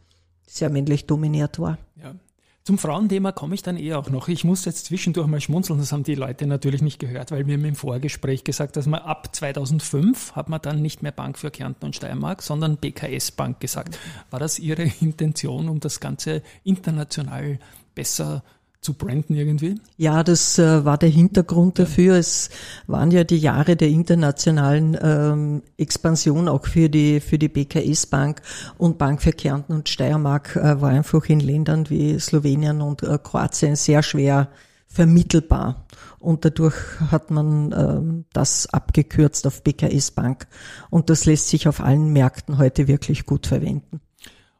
sehr 0.53 0.69
männlich 0.69 1.07
dominiert 1.07 1.59
war. 1.59 1.77
Ja. 2.01 2.15
Zum 2.63 2.77
Frauenthema 2.77 3.33
komme 3.33 3.55
ich 3.55 3.61
dann 3.61 3.75
eh 3.75 3.93
auch 3.93 4.09
noch. 4.09 4.29
Ich 4.29 4.45
muss 4.45 4.63
jetzt 4.63 4.85
zwischendurch 4.85 5.27
mal 5.27 5.41
schmunzeln, 5.41 5.79
das 5.79 5.91
haben 5.91 6.03
die 6.03 6.15
Leute 6.15 6.47
natürlich 6.47 6.81
nicht 6.81 6.97
gehört, 6.97 7.31
weil 7.31 7.45
wir 7.45 7.55
haben 7.55 7.65
im 7.65 7.75
Vorgespräch 7.75 8.45
gesagt, 8.45 8.77
dass 8.77 8.85
man 8.85 9.01
ab 9.01 9.35
2005 9.35 10.33
hat 10.33 10.47
man 10.47 10.61
dann 10.61 10.81
nicht 10.81 11.03
mehr 11.03 11.11
Bank 11.11 11.37
für 11.37 11.51
Kärnten 11.51 11.85
und 11.85 11.95
Steiermark, 11.95 12.41
sondern 12.41 12.77
BKS 12.77 13.31
Bank 13.31 13.59
gesagt. 13.59 13.99
War 14.29 14.39
das 14.39 14.59
Ihre 14.59 14.83
Intention, 15.01 15.67
um 15.67 15.81
das 15.81 15.99
Ganze 15.99 16.41
international 16.63 17.59
besser 17.95 18.43
zu 18.45 18.62
branden 18.91 19.37
irgendwie? 19.37 19.79
Ja, 19.95 20.21
das 20.21 20.59
äh, 20.59 20.83
war 20.83 20.97
der 20.97 21.07
Hintergrund 21.07 21.79
dafür. 21.79 22.15
Es 22.15 22.49
waren 22.85 23.11
ja 23.11 23.23
die 23.23 23.37
Jahre 23.37 23.77
der 23.77 23.87
internationalen 23.87 24.97
ähm, 25.01 25.61
Expansion 25.77 26.49
auch 26.49 26.65
für 26.65 26.89
die 26.89 27.21
für 27.21 27.39
die 27.39 27.47
BKS 27.47 28.07
Bank 28.07 28.41
und 28.77 28.97
Bank 28.97 29.21
für 29.21 29.31
Kärnten 29.31 29.71
und 29.71 29.87
Steiermark 29.87 30.57
äh, 30.57 30.81
war 30.81 30.89
einfach 30.89 31.23
in 31.29 31.39
Ländern 31.39 31.89
wie 31.89 32.19
Slowenien 32.19 32.81
und 32.81 33.03
äh, 33.03 33.17
Kroatien 33.23 33.77
sehr 33.77 34.03
schwer 34.03 34.49
vermittelbar. 34.87 35.85
Und 36.19 36.45
dadurch 36.45 36.75
hat 37.11 37.31
man 37.31 37.73
ähm, 37.77 38.25
das 38.33 38.67
abgekürzt 38.67 39.47
auf 39.47 39.63
BKS 39.63 40.11
Bank. 40.11 40.47
Und 40.89 41.09
das 41.09 41.25
lässt 41.25 41.49
sich 41.49 41.67
auf 41.67 41.81
allen 41.81 42.13
Märkten 42.13 42.57
heute 42.57 42.87
wirklich 42.87 43.25
gut 43.25 43.47
verwenden. 43.47 44.01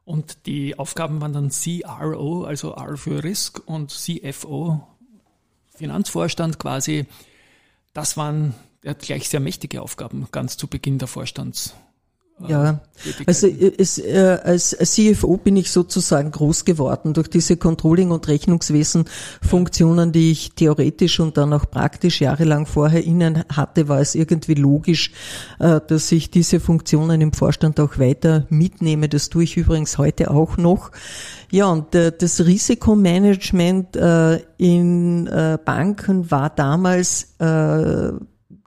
Und 0.06 0.46
die 0.46 0.78
Aufgaben 0.78 1.22
waren 1.22 1.34
dann 1.34 1.50
CRO, 1.50 2.44
also 2.44 2.74
R 2.74 2.98
für 2.98 3.24
Risk 3.24 3.62
und 3.66 3.92
CFO, 3.92 4.86
Finanzvorstand 5.76 6.60
quasi. 6.60 7.06
Das 7.94 8.18
waren 8.18 8.54
gleich 8.82 9.30
sehr 9.30 9.40
mächtige 9.40 9.82
Aufgaben 9.82 10.28
ganz 10.32 10.58
zu 10.58 10.68
Beginn 10.68 10.98
der 10.98 11.08
Vorstands. 11.08 11.76
Ja, 12.40 12.82
also 13.26 13.48
es, 13.48 14.00
äh, 14.00 14.40
als 14.44 14.76
CFO 14.78 15.38
bin 15.38 15.56
ich 15.56 15.72
sozusagen 15.72 16.32
groß 16.32 16.66
geworden 16.66 17.14
durch 17.14 17.30
diese 17.30 17.58
Controlling- 17.58 18.12
und 18.12 18.28
Rechnungswesen-Funktionen, 18.28 20.12
die 20.12 20.32
ich 20.32 20.52
theoretisch 20.54 21.20
und 21.20 21.38
dann 21.38 21.54
auch 21.54 21.70
praktisch 21.70 22.22
jahrelang 22.22 22.66
vorher 22.66 23.04
innen 23.04 23.44
hatte, 23.50 23.88
war 23.88 24.02
es 24.02 24.16
irgendwie 24.16 24.56
logisch, 24.56 25.12
äh, 25.60 25.80
dass 25.88 26.12
ich 26.12 26.32
diese 26.32 26.60
Funktionen 26.60 27.22
im 27.22 27.34
Vorstand 27.34 27.80
auch 27.80 27.98
weiter 28.00 28.46
mitnehme. 28.50 29.10
Das 29.10 29.30
tue 29.30 29.44
ich 29.44 29.56
übrigens 29.56 29.98
heute 29.98 30.32
auch 30.32 30.58
noch. 30.58 30.92
Ja, 31.52 31.68
und 31.68 31.94
äh, 31.96 32.12
das 32.18 32.46
Risikomanagement 32.46 33.96
äh, 33.96 34.40
in 34.58 35.28
äh, 35.28 35.58
Banken 35.64 36.30
war 36.32 36.50
damals 36.50 37.36
äh, 37.40 38.12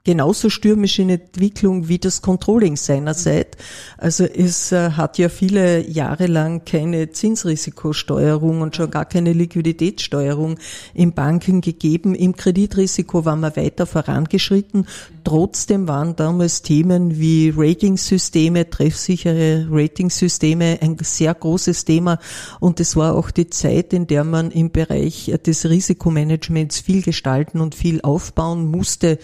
genauso 0.07 0.49
stürmisch 0.49 0.99
in 0.99 1.09
Entwicklung 1.09 1.89
wie 1.89 1.97
das 1.99 2.21
Controlling 2.21 2.77
seinerzeit. 2.77 3.57
Also 3.97 4.23
es 4.23 4.71
äh, 4.71 4.91
hat 4.91 5.17
ja 5.17 5.27
viele 5.27 5.85
Jahre 5.85 6.27
lang 6.27 6.63
keine 6.63 7.11
Zinsrisikosteuerung 7.11 8.61
und 8.61 8.73
schon 8.73 8.89
gar 8.89 9.03
keine 9.03 9.33
Liquiditätssteuerung 9.33 10.59
in 10.93 11.11
Banken 11.11 11.59
gegeben. 11.59 12.15
Im 12.15 12.37
Kreditrisiko 12.37 13.25
waren 13.25 13.41
wir 13.41 13.57
weiter 13.57 13.85
vorangeschritten. 13.85 14.87
Trotzdem 15.25 15.89
waren 15.89 16.15
damals 16.15 16.61
Themen 16.61 17.19
wie 17.19 17.53
Ratingsysteme, 17.53 18.69
treffsichere 18.69 19.67
Ratingsysteme 19.69 20.77
ein 20.79 20.95
sehr 21.01 21.33
großes 21.33 21.83
Thema 21.83 22.17
und 22.61 22.79
es 22.79 22.95
war 22.95 23.13
auch 23.13 23.29
die 23.29 23.49
Zeit, 23.49 23.91
in 23.91 24.07
der 24.07 24.23
man 24.23 24.51
im 24.51 24.71
Bereich 24.71 25.33
des 25.45 25.69
Risikomanagements 25.69 26.79
viel 26.79 27.01
gestalten 27.01 27.59
und 27.59 27.75
viel 27.75 27.99
aufbauen 28.03 28.71
musste. 28.71 29.19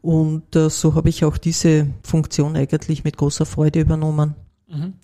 Und 0.00 0.54
äh, 0.54 0.70
so 0.70 0.94
habe 0.94 1.08
ich 1.08 1.24
auch 1.24 1.38
diese 1.38 1.88
Funktion 2.02 2.56
eigentlich 2.56 3.04
mit 3.04 3.16
großer 3.16 3.46
Freude 3.46 3.80
übernommen. 3.80 4.34
Mhm. 4.68 4.94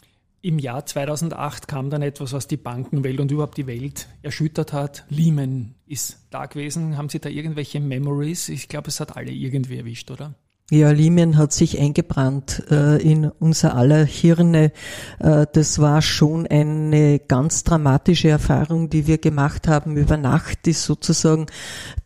Im 0.41 0.59
Jahr 0.59 0.85
2008 0.85 1.69
kam 1.69 1.89
dann 1.89 2.03
etwas, 2.03 2.35
was 2.35 2.47
die 2.47 2.59
Bankenwelt 2.59 3.19
und 3.19 3.31
überhaupt 3.31 3.57
die 3.57 3.67
Welt 3.67 4.09
erschüttert 4.23 4.75
hat. 4.75 5.07
Lehman 5.09 5.75
ist 5.87 6.19
da 6.31 6.45
gewesen. 6.45 6.99
Haben 6.99 7.09
Sie 7.09 7.19
da 7.19 7.31
irgendwelche 7.31 7.81
Memories? 7.81 8.51
Ich 8.51 8.69
glaube, 8.69 8.89
es 8.89 9.01
hat 9.01 9.17
alle 9.17 9.33
irgendwie 9.33 9.79
erwischt, 9.79 10.11
oder? 10.11 10.35
Ja, 10.71 10.93
Lehman 10.93 11.37
hat 11.37 11.53
sich 11.53 11.79
eingebrannt 11.79 12.63
äh, 12.71 12.97
in 12.97 13.27
unser 13.27 13.77
aller 13.77 14.07
Hirne. 14.07 14.73
Äh, 15.19 15.47
das 15.53 15.79
war 15.79 16.01
schon 16.01 16.47
eine 16.47 17.19
ganz 17.19 17.65
dramatische 17.65 18.31
Erfahrung, 18.31 18.89
die 18.89 19.07
wir 19.07 19.19
gemacht 19.19 19.69
haben. 19.69 19.99
Über 19.99 20.17
Nacht 20.17 20.67
ist 20.67 20.85
sozusagen 20.85 21.45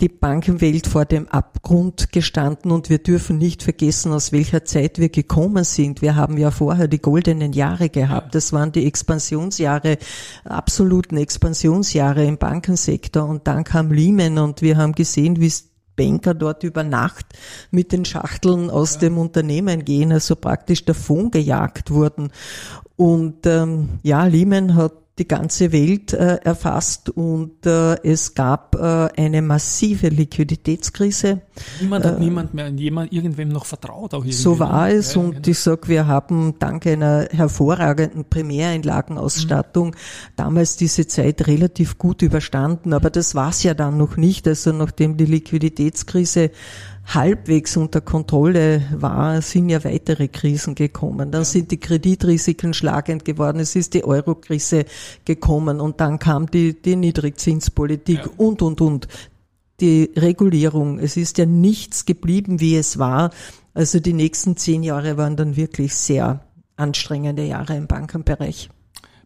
die 0.00 0.08
Bankenwelt 0.08 0.88
vor 0.88 1.04
dem 1.04 1.28
Abgrund 1.28 2.10
gestanden 2.10 2.72
und 2.72 2.90
wir 2.90 2.98
dürfen 2.98 3.38
nicht 3.38 3.62
vergessen, 3.62 4.12
aus 4.12 4.32
welcher 4.32 4.64
Zeit 4.64 4.98
wir 4.98 5.10
gekommen 5.10 5.62
sind. 5.62 6.02
Wir 6.02 6.16
haben 6.16 6.36
ja 6.36 6.50
vorher 6.50 6.88
die 6.88 7.00
goldenen 7.00 7.52
Jahre 7.52 7.90
gehabt. 7.90 8.34
Das 8.34 8.52
waren 8.52 8.72
die 8.72 8.86
Expansionsjahre, 8.88 9.98
absoluten 10.42 11.16
Expansionsjahre 11.16 12.24
im 12.24 12.38
Bankensektor 12.38 13.24
und 13.24 13.46
dann 13.46 13.62
kam 13.62 13.92
Lehman 13.92 14.38
und 14.38 14.62
wir 14.62 14.78
haben 14.78 14.94
gesehen, 14.94 15.38
wie 15.38 15.46
es 15.46 15.67
Banker 15.98 16.32
dort 16.32 16.62
über 16.62 16.84
Nacht 16.84 17.26
mit 17.70 17.92
den 17.92 18.04
Schachteln 18.06 18.70
aus 18.70 18.94
ja. 18.94 19.00
dem 19.00 19.18
Unternehmen 19.18 19.84
gehen, 19.84 20.12
also 20.12 20.36
praktisch 20.36 20.84
davon 20.84 21.30
gejagt 21.30 21.90
wurden. 21.90 22.30
Und 22.96 23.44
ähm, 23.46 23.98
ja, 24.02 24.24
Lehman 24.24 24.74
hat 24.76 24.92
die 25.18 25.28
ganze 25.28 25.72
Welt 25.72 26.12
äh, 26.12 26.36
erfasst 26.36 27.10
und 27.10 27.66
äh, 27.66 27.94
es 28.02 28.34
gab 28.34 28.74
äh, 28.76 29.08
eine 29.16 29.42
massive 29.42 30.08
Liquiditätskrise. 30.08 31.42
Niemand 31.80 32.04
hat 32.04 32.16
äh, 32.16 32.20
niemand 32.20 32.54
mehr 32.54 32.68
jemand 32.68 33.12
irgendwem 33.12 33.48
noch 33.48 33.66
vertraut. 33.66 34.14
Auch 34.14 34.24
so 34.26 34.58
war 34.58 34.90
es 34.90 35.14
ja, 35.14 35.20
und 35.20 35.30
genau. 35.30 35.48
ich 35.48 35.58
sag, 35.58 35.88
wir 35.88 36.06
haben 36.06 36.54
dank 36.58 36.86
einer 36.86 37.28
hervorragenden 37.30 38.24
Primäreinlagenausstattung 38.24 39.88
mhm. 39.88 39.94
damals 40.36 40.76
diese 40.76 41.06
Zeit 41.06 41.46
relativ 41.46 41.98
gut 41.98 42.22
überstanden, 42.22 42.92
aber 42.92 43.10
das 43.10 43.34
war's 43.34 43.62
ja 43.62 43.74
dann 43.74 43.96
noch 43.96 44.16
nicht. 44.16 44.46
Also 44.46 44.72
nachdem 44.72 45.16
die 45.16 45.26
Liquiditätskrise 45.26 46.50
halbwegs 47.14 47.76
unter 47.76 48.02
Kontrolle 48.02 48.82
war, 48.92 49.40
sind 49.40 49.70
ja 49.70 49.82
weitere 49.82 50.28
Krisen 50.28 50.74
gekommen. 50.74 51.30
Dann 51.30 51.44
sind 51.44 51.70
die 51.70 51.78
Kreditrisiken 51.78 52.74
schlagend 52.74 53.24
geworden, 53.24 53.60
es 53.60 53.74
ist 53.76 53.94
die 53.94 54.04
Euro-Krise 54.04 54.84
gekommen 55.24 55.80
und 55.80 56.00
dann 56.00 56.18
kam 56.18 56.50
die, 56.50 56.80
die 56.80 56.96
Niedrigzinspolitik 56.96 58.18
ja. 58.18 58.30
und, 58.36 58.62
und, 58.62 58.80
und. 58.80 59.08
Die 59.80 60.10
Regulierung. 60.16 60.98
Es 60.98 61.16
ist 61.16 61.38
ja 61.38 61.46
nichts 61.46 62.04
geblieben, 62.04 62.60
wie 62.60 62.76
es 62.76 62.98
war. 62.98 63.30
Also 63.74 64.00
die 64.00 64.12
nächsten 64.12 64.56
zehn 64.56 64.82
Jahre 64.82 65.16
waren 65.16 65.36
dann 65.36 65.56
wirklich 65.56 65.94
sehr 65.94 66.44
anstrengende 66.76 67.44
Jahre 67.44 67.76
im 67.76 67.86
Bankenbereich. 67.86 68.70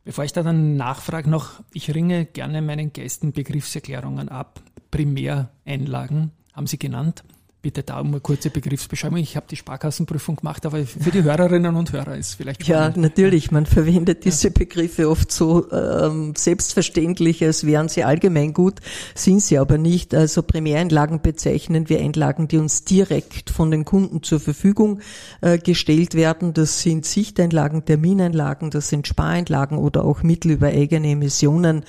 Bevor 0.04 0.24
ich 0.24 0.32
da 0.32 0.42
dann 0.42 0.76
nachfrage 0.76 1.30
noch, 1.30 1.62
ich 1.72 1.94
ringe 1.94 2.26
gerne 2.26 2.60
meinen 2.60 2.92
Gästen 2.92 3.32
Begriffserklärungen 3.32 4.28
ab. 4.28 4.60
Primäreinlagen 4.90 6.32
haben 6.52 6.66
Sie 6.66 6.78
genannt. 6.78 7.24
Bitte 7.62 7.85
da 7.85 8.00
um 8.00 8.09
eine 8.09 8.19
kurze 8.19 8.50
Begriffsbeschreibung. 8.50 9.19
Ich 9.19 9.37
habe 9.37 9.47
die 9.49 9.54
Sparkassenprüfung 9.54 10.35
gemacht, 10.35 10.66
aber 10.66 10.85
für 10.85 11.12
die 11.12 11.23
Hörerinnen 11.23 11.76
und 11.76 11.92
Hörer 11.92 12.16
ist 12.16 12.35
vielleicht 12.35 12.64
spannend. 12.64 12.97
Ja, 12.97 13.00
natürlich. 13.00 13.52
Man 13.52 13.66
verwendet 13.66 14.25
diese 14.25 14.50
Begriffe 14.50 15.09
oft 15.09 15.31
so 15.31 15.71
ähm, 15.71 16.35
selbstverständlich, 16.37 17.45
als 17.45 17.64
wären 17.64 17.88
sie 17.88 18.02
allgemein 18.02 18.52
gut, 18.52 18.81
sind 19.14 19.42
sie 19.42 19.59
aber 19.59 19.78
nicht. 19.78 20.12
Also 20.12 20.42
Primäreinlagen 20.42 21.23
bezeichnen 21.23 21.88
wir 21.88 22.00
Einlagen, 22.00 22.49
die 22.49 22.59
uns 22.59 22.83
direkt 22.83 23.50
von 23.50 23.71
den 23.71 23.85
Kunden 23.85 24.25
zur 24.25 24.40
Verfügung 24.40 24.99
äh, 25.40 25.57
gestellt 25.57 26.16
werden. 26.16 26.54
Das 26.54 26.83
sind 26.83 27.07
Sichteinlagen, 27.07 27.85
Termineinlagen, 27.85 28.71
das 28.71 28.88
sind 28.88 29.07
Spareinlagen 29.07 29.78
oder 29.78 30.04
auch 30.04 30.25
Mittel 30.25 30.50
über 30.50 30.66
eigene 30.66 31.11
Emissionen 31.11 31.85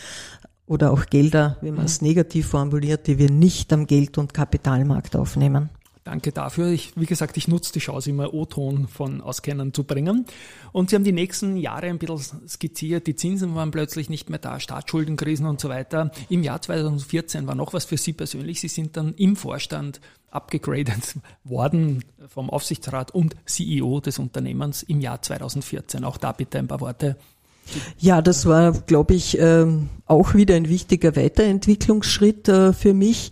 oder 0.73 0.91
auch 0.91 1.05
Gelder, 1.05 1.57
wenn 1.61 1.75
man 1.75 1.85
es 1.85 2.01
mhm. 2.01 2.07
negativ 2.07 2.47
formuliert, 2.47 3.07
die 3.07 3.17
wir 3.19 3.29
nicht 3.29 3.71
am 3.71 3.87
Geld- 3.87 4.17
und 4.17 4.33
Kapitalmarkt 4.33 5.15
aufnehmen. 5.15 5.69
Danke 6.03 6.33
dafür. 6.33 6.67
Ich, 6.67 6.91
wie 6.97 7.05
gesagt, 7.05 7.37
ich 7.37 7.47
nutze 7.47 7.71
die 7.71 7.79
Chance, 7.79 8.09
immer 8.09 8.33
O-Ton 8.33 8.89
von 8.89 9.21
Auskennern 9.21 9.73
zu 9.73 9.85
bringen. 9.85 10.25
Und 10.73 10.89
Sie 10.89 10.97
haben 10.97 11.05
die 11.05 11.13
nächsten 11.13 11.55
Jahre 11.55 11.87
ein 11.87 11.97
bisschen 11.97 12.45
skizziert. 12.49 13.07
Die 13.07 13.15
Zinsen 13.15 13.55
waren 13.55 13.71
plötzlich 13.71 14.09
nicht 14.09 14.29
mehr 14.29 14.39
da, 14.39 14.59
Staatsschuldenkrisen 14.59 15.45
und 15.45 15.61
so 15.61 15.69
weiter. 15.69 16.11
Im 16.27 16.43
Jahr 16.43 16.61
2014 16.61 17.47
war 17.47 17.55
noch 17.55 17.71
was 17.71 17.85
für 17.85 17.95
Sie 17.95 18.11
persönlich. 18.11 18.59
Sie 18.59 18.67
sind 18.67 18.97
dann 18.97 19.13
im 19.13 19.37
Vorstand 19.37 20.01
abgegradet 20.29 21.15
worden 21.45 22.03
vom 22.27 22.49
Aufsichtsrat 22.49 23.11
und 23.11 23.37
CEO 23.45 24.01
des 24.01 24.19
Unternehmens 24.19 24.83
im 24.83 24.99
Jahr 24.99 25.21
2014. 25.21 26.03
Auch 26.03 26.17
da 26.17 26.33
bitte 26.33 26.59
ein 26.59 26.67
paar 26.67 26.81
Worte 26.81 27.15
ja, 27.97 28.21
das 28.21 28.45
war, 28.45 28.71
glaube 28.71 29.13
ich, 29.13 29.37
ähm, 29.39 29.89
auch 30.05 30.33
wieder 30.33 30.55
ein 30.55 30.69
wichtiger 30.69 31.15
Weiterentwicklungsschritt 31.15 32.47
äh, 32.49 32.73
für 32.73 32.93
mich. 32.93 33.31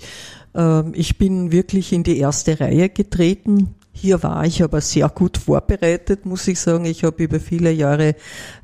Ähm, 0.55 0.93
ich 0.95 1.17
bin 1.17 1.51
wirklich 1.51 1.93
in 1.93 2.03
die 2.03 2.17
erste 2.17 2.59
Reihe 2.59 2.89
getreten 2.89 3.75
Hier 3.93 4.23
war 4.23 4.45
ich 4.45 4.63
aber 4.63 4.81
sehr 4.81 5.09
gut 5.09 5.37
vorbereitet, 5.37 6.25
muss 6.25 6.47
ich 6.47 6.59
sagen. 6.59 6.85
Ich 6.85 7.03
habe 7.03 7.23
über 7.23 7.39
viele 7.39 7.71
Jahre 7.71 8.15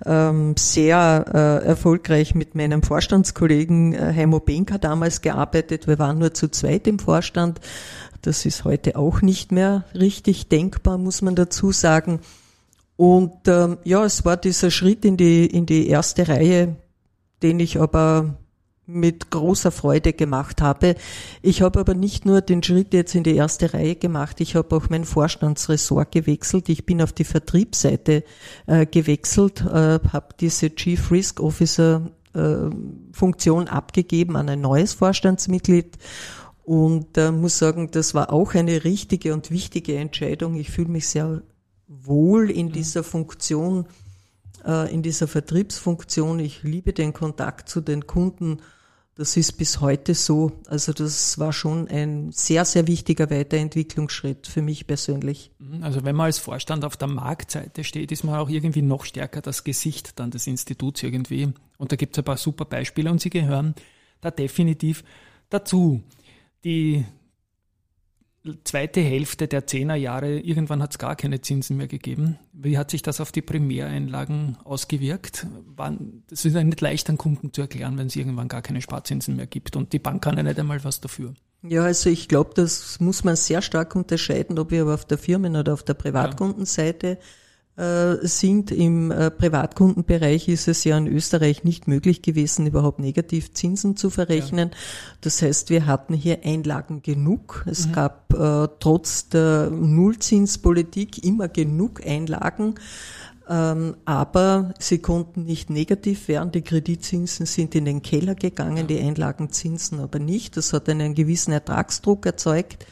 ähm, 0.05 0.55
sehr 0.57 1.25
äh, 1.31 1.67
erfolgreich 1.67 2.33
mit 2.33 2.55
meinem 2.55 2.81
Vorstandskollegen 2.81 3.93
äh, 3.93 4.13
Heimo 4.15 4.39
Benker 4.39 4.79
damals 4.79 5.21
gearbeitet. 5.21 5.86
Wir 5.86 6.00
waren 6.00 6.17
nur 6.17 6.33
zu 6.33 6.50
zweit 6.50 6.88
im 6.88 6.97
Vorstand. 6.97 7.59
Das 8.21 8.45
ist 8.45 8.63
heute 8.63 8.95
auch 8.95 9.21
nicht 9.21 9.51
mehr 9.51 9.83
richtig 9.93 10.47
denkbar, 10.47 10.97
muss 10.97 11.21
man 11.21 11.36
dazu 11.36 11.71
sagen. 11.71 12.19
Und 12.97 13.47
ähm, 13.47 13.77
ja, 13.83 14.03
es 14.03 14.25
war 14.25 14.37
dieser 14.37 14.71
Schritt 14.71 15.05
in 15.05 15.17
die, 15.17 15.45
in 15.45 15.65
die 15.65 15.87
erste 15.87 16.27
Reihe, 16.27 16.75
den 17.43 17.59
ich 17.59 17.79
aber 17.79 18.37
mit 18.87 19.29
großer 19.29 19.71
Freude 19.71 20.13
gemacht 20.13 20.61
habe. 20.61 20.95
Ich 21.41 21.61
habe 21.61 21.79
aber 21.79 21.93
nicht 21.93 22.25
nur 22.25 22.41
den 22.41 22.63
Schritt 22.63 22.93
jetzt 22.93 23.13
in 23.15 23.23
die 23.23 23.35
erste 23.35 23.73
Reihe 23.73 23.95
gemacht, 23.95 24.39
ich 24.39 24.55
habe 24.55 24.75
auch 24.75 24.89
mein 24.89 25.03
Vorstandsressort 25.03 26.11
gewechselt. 26.11 26.69
Ich 26.69 26.85
bin 26.85 27.01
auf 27.01 27.11
die 27.11 27.25
Vertriebsseite 27.25 28.23
äh, 28.65 28.85
gewechselt, 28.85 29.61
äh, 29.61 29.99
habe 30.11 30.29
diese 30.39 30.73
Chief 30.73 31.11
Risk 31.11 31.41
Officer 31.41 32.09
äh, 32.33 32.69
Funktion 33.11 33.67
abgegeben 33.67 34.37
an 34.37 34.49
ein 34.49 34.61
neues 34.61 34.93
Vorstandsmitglied 34.93 35.97
und 36.63 37.17
äh, 37.17 37.31
muss 37.31 37.57
sagen, 37.57 37.91
das 37.91 38.13
war 38.13 38.31
auch 38.31 38.53
eine 38.55 38.85
richtige 38.85 39.33
und 39.33 39.51
wichtige 39.51 39.97
Entscheidung. 39.97 40.55
Ich 40.55 40.71
fühle 40.71 40.89
mich 40.89 41.07
sehr 41.09 41.41
wohl 41.88 42.50
in 42.50 42.72
dieser 42.72 43.03
Funktion, 43.03 43.88
äh, 44.65 44.94
in 44.94 45.01
dieser 45.01 45.27
Vertriebsfunktion. 45.27 46.39
Ich 46.39 46.63
liebe 46.63 46.94
den 46.94 47.13
Kontakt 47.13 47.70
zu 47.70 47.82
den 47.82 48.08
Kunden 48.08 48.60
das 49.17 49.36
ist 49.36 49.53
bis 49.53 49.82
heute 49.82 50.13
so. 50.13 50.51
Also 50.67 50.94
das 50.94 51.39
war 51.39 51.51
schon 51.51 51.88
ein 51.88 52.32
sehr, 52.32 52.65
sehr 52.65 52.86
wichtiger 52.86 53.32
Weiterentwicklungsschritt 53.32 54.46
für 54.46 54.62
mich 54.62 54.86
persönlich. 54.86 55.51
Mhm, 55.58 55.84
also 55.84 56.06
wenn 56.06 56.15
man 56.15 56.27
als 56.27 56.38
Vorstand 56.38 56.86
auf 56.86 56.98
der 56.98 57.08
Marktseite 57.08 57.84
steht, 57.84 58.12
ist 58.12 58.24
man 58.24 58.36
auch 58.36 58.48
irgendwie 58.48 58.84
noch 58.84 59.06
stärker 59.06 59.41
das 59.41 59.63
Gesicht 59.63 60.20
dann 60.20 60.29
des 60.29 60.46
Instituts 60.46 61.01
irgendwie. 61.01 61.51
Und 61.79 61.91
da 61.91 61.96
gibt 61.96 62.15
es 62.15 62.20
ein 62.20 62.25
paar 62.25 62.38
super 62.38 62.65
Beispiele 62.65 63.10
und 63.10 63.20
sie 63.20 63.32
gehören 63.32 63.74
da 64.22 64.29
definitiv 64.29 65.03
dazu. 65.50 66.03
Die 66.63 67.03
zweite 68.63 69.01
Hälfte 69.01 69.47
der 69.47 69.67
Zehnerjahre, 69.67 70.39
irgendwann 70.39 70.81
hat 70.81 70.91
es 70.91 70.97
gar 70.97 71.15
keine 71.15 71.41
Zinsen 71.41 71.77
mehr 71.77 71.87
gegeben. 71.87 72.37
Wie 72.53 72.77
hat 72.77 72.91
sich 72.91 73.01
das 73.01 73.21
auf 73.21 73.31
die 73.31 73.41
Primäreinlagen 73.41 74.57
ausgewirkt? 74.63 75.47
Das 76.29 76.45
ist 76.45 76.53
ja 76.53 76.63
nicht 76.63 76.81
leicht 76.81 77.09
an 77.09 77.17
Kunden 77.17 77.53
zu 77.53 77.61
erklären, 77.61 77.97
wenn 77.97 78.07
es 78.07 78.15
irgendwann 78.15 78.47
gar 78.47 78.61
keine 78.61 78.81
Sparzinsen 78.81 79.35
mehr 79.35 79.47
gibt 79.47 79.75
und 79.75 79.93
die 79.93 79.99
Bank 79.99 80.23
kann 80.23 80.37
ja 80.37 80.43
nicht 80.43 80.59
einmal 80.59 80.83
was 80.83 81.01
dafür. 81.01 81.33
Ja, 81.63 81.83
also 81.83 82.09
ich 82.09 82.27
glaube, 82.27 82.51
das 82.55 82.99
muss 82.99 83.23
man 83.23 83.35
sehr 83.35 83.61
stark 83.61 83.95
unterscheiden, 83.95 84.59
ob 84.59 84.71
wir 84.71 84.83
aber 84.83 84.93
auf 84.93 85.05
der 85.05 85.17
Firmen- 85.17 85.55
oder 85.55 85.73
auf 85.73 85.83
der 85.83 85.95
Privatkundenseite 85.95 87.07
ja 87.07 87.17
sind. 88.22 88.72
Im 88.72 89.12
äh, 89.12 89.29
Privatkundenbereich 89.29 90.48
ist 90.48 90.67
es 90.67 90.84
ja 90.84 90.98
in 90.98 91.07
Österreich 91.07 91.63
nicht 91.63 91.88
möglich 91.88 92.24
gewesen, 92.24 92.65
überhaupt 92.65 93.00
Negativzinsen 93.00 93.96
zu 93.96 94.10
verrechnen. 94.10 94.69
Ja. 94.69 94.77
Das 95.22 95.41
heißt, 95.41 95.69
wir 95.69 95.86
hatten 95.86 96.15
hier 96.15 96.39
Einlagen 96.43 97.03
genug. 97.03 97.63
Es 97.67 97.88
mhm. 97.88 97.91
gab 97.91 98.34
äh, 98.34 98.67
trotz 98.79 99.29
der 99.29 99.69
Nullzinspolitik 99.69 101.24
immer 101.24 101.48
genug 101.48 102.05
Einlagen. 102.05 102.75
Ähm, 103.50 103.96
aber 104.05 104.74
sie 104.79 104.98
konnten 104.98 105.43
nicht 105.43 105.69
negativ 105.69 106.27
werden. 106.27 106.51
Die 106.51 106.63
Kreditzinsen 106.63 107.46
sind 107.46 107.75
in 107.75 107.86
den 107.86 108.01
Keller 108.01 108.36
gegangen, 108.36 108.88
die 108.88 109.00
Einlagenzinsen 109.00 110.00
aber 110.00 110.19
nicht. 110.19 110.57
Das 110.57 110.74
hat 110.74 110.89
einen 110.89 111.13
gewissen 111.13 111.53
Ertragsdruck 111.53 112.25
erzeugt. 112.25 112.86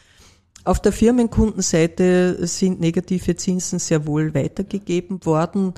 Auf 0.66 0.80
der 0.80 0.92
Firmenkundenseite 0.92 2.48
sind 2.48 2.80
negative 2.80 3.36
Zinsen 3.36 3.78
sehr 3.78 4.08
wohl 4.08 4.34
weitergegeben 4.34 5.24
worden. 5.24 5.76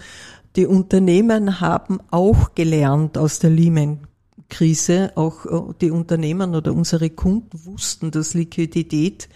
Die 0.55 0.65
Unternehmen 0.65 1.59
haben 1.59 1.99
auch 2.09 2.55
gelernt 2.55 3.17
aus 3.17 3.39
der 3.39 3.49
Lehman-Krise. 3.49 5.11
Auch 5.15 5.45
äh, 5.45 5.73
die 5.81 5.91
Unternehmen 5.91 6.55
oder 6.55 6.73
unsere 6.73 7.09
Kunden 7.09 7.65
wussten, 7.65 8.11
dass 8.11 8.33
Liquidität 8.33 9.27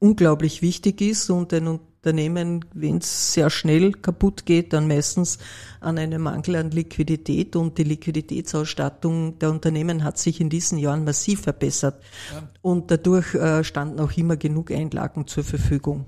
unglaublich 0.00 0.60
wichtig 0.60 1.00
ist 1.00 1.30
und 1.30 1.54
ein 1.54 1.80
Unternehmen, 2.02 2.64
wenn 2.72 2.96
es 2.98 3.34
sehr 3.34 3.50
schnell 3.50 3.92
kaputt 3.92 4.46
geht, 4.46 4.72
dann 4.72 4.88
meistens 4.88 5.38
an 5.80 5.98
einem 5.98 6.22
Mangel 6.22 6.56
an 6.56 6.70
Liquidität 6.70 7.56
und 7.56 7.76
die 7.76 7.84
Liquiditätsausstattung 7.84 9.38
der 9.38 9.50
Unternehmen 9.50 10.02
hat 10.02 10.16
sich 10.16 10.40
in 10.40 10.48
diesen 10.48 10.78
Jahren 10.78 11.04
massiv 11.04 11.42
verbessert 11.42 12.02
ja. 12.32 12.48
und 12.62 12.90
dadurch 12.90 13.34
äh, 13.34 13.62
standen 13.64 14.00
auch 14.00 14.12
immer 14.12 14.38
genug 14.38 14.70
Einlagen 14.70 15.26
zur 15.26 15.44
Verfügung. 15.44 16.06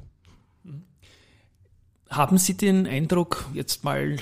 Haben 2.08 2.38
Sie 2.38 2.54
den 2.54 2.86
Eindruck, 2.86 3.44
jetzt 3.52 3.84
mal 3.84 4.16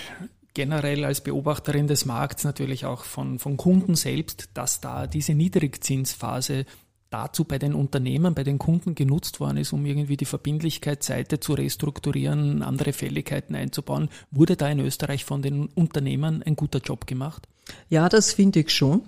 generell 0.54 1.04
als 1.04 1.20
Beobachterin 1.20 1.86
des 1.86 2.04
Markts, 2.04 2.42
natürlich 2.42 2.84
auch 2.84 3.04
von, 3.04 3.38
von 3.38 3.56
Kunden 3.56 3.94
selbst, 3.94 4.50
dass 4.54 4.80
da 4.80 5.06
diese 5.06 5.34
Niedrigzinsphase 5.34 6.66
dazu 7.10 7.44
bei 7.44 7.58
den 7.58 7.74
Unternehmen, 7.74 8.34
bei 8.34 8.44
den 8.44 8.58
Kunden 8.58 8.94
genutzt 8.94 9.40
worden 9.40 9.58
ist, 9.58 9.72
um 9.72 9.84
irgendwie 9.84 10.16
die 10.16 10.24
Verbindlichkeitsseite 10.24 11.40
zu 11.40 11.54
restrukturieren, 11.54 12.62
andere 12.62 12.92
Fälligkeiten 12.92 13.54
einzubauen. 13.54 14.08
Wurde 14.30 14.56
da 14.56 14.68
in 14.68 14.80
Österreich 14.80 15.24
von 15.24 15.42
den 15.42 15.66
Unternehmen 15.66 16.42
ein 16.42 16.56
guter 16.56 16.78
Job 16.78 17.06
gemacht? 17.06 17.48
Ja, 17.88 18.08
das 18.08 18.32
finde 18.32 18.60
ich 18.60 18.70
schon. 18.70 19.02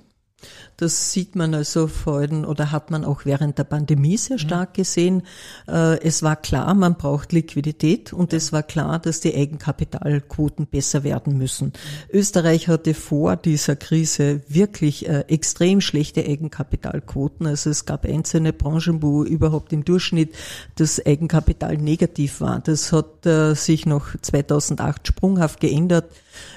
Das 0.76 1.12
sieht 1.12 1.37
man 1.37 1.55
also 1.55 1.87
vorhin 1.87 2.44
oder 2.44 2.72
hat 2.72 2.90
man 2.90 3.05
auch 3.05 3.24
während 3.24 3.59
der 3.59 3.64
Pandemie 3.64 4.16
sehr 4.16 4.37
mhm. 4.37 4.40
stark 4.40 4.74
gesehen. 4.74 5.22
Äh, 5.68 6.00
es 6.00 6.22
war 6.22 6.37
klar, 6.37 6.74
man 6.74 6.96
braucht 6.96 7.33
Liquidität 7.33 8.12
und 8.12 8.33
es 8.33 8.52
war 8.52 8.62
klar, 8.62 8.98
dass 8.98 9.20
die 9.20 9.35
Eigenkapitalquoten 9.35 10.66
besser 10.66 11.05
werden 11.05 11.38
müssen. 11.38 11.72
Österreich 12.11 12.68
hatte 12.68 12.94
vor 12.94 13.37
dieser 13.37 13.76
Krise 13.76 14.42
wirklich 14.48 15.09
äh, 15.09 15.20
extrem 15.28 15.81
schlechte 15.81 16.24
Eigenkapitalquoten. 16.24 17.46
Also 17.46 17.70
es 17.70 17.85
gab 17.85 18.05
einzelne 18.05 18.52
Branchen, 18.52 19.02
wo 19.02 19.24
überhaupt 19.24 19.72
im 19.72 19.85
Durchschnitt 19.85 20.35
das 20.76 21.05
Eigenkapital 21.05 21.76
negativ 21.76 22.40
war. 22.40 22.61
Das 22.61 22.92
hat 22.92 23.26
äh, 23.26 23.55
sich 23.55 23.87
noch 23.87 24.09
2008 24.20 25.07
sprunghaft 25.07 25.61
geändert. 25.61 26.07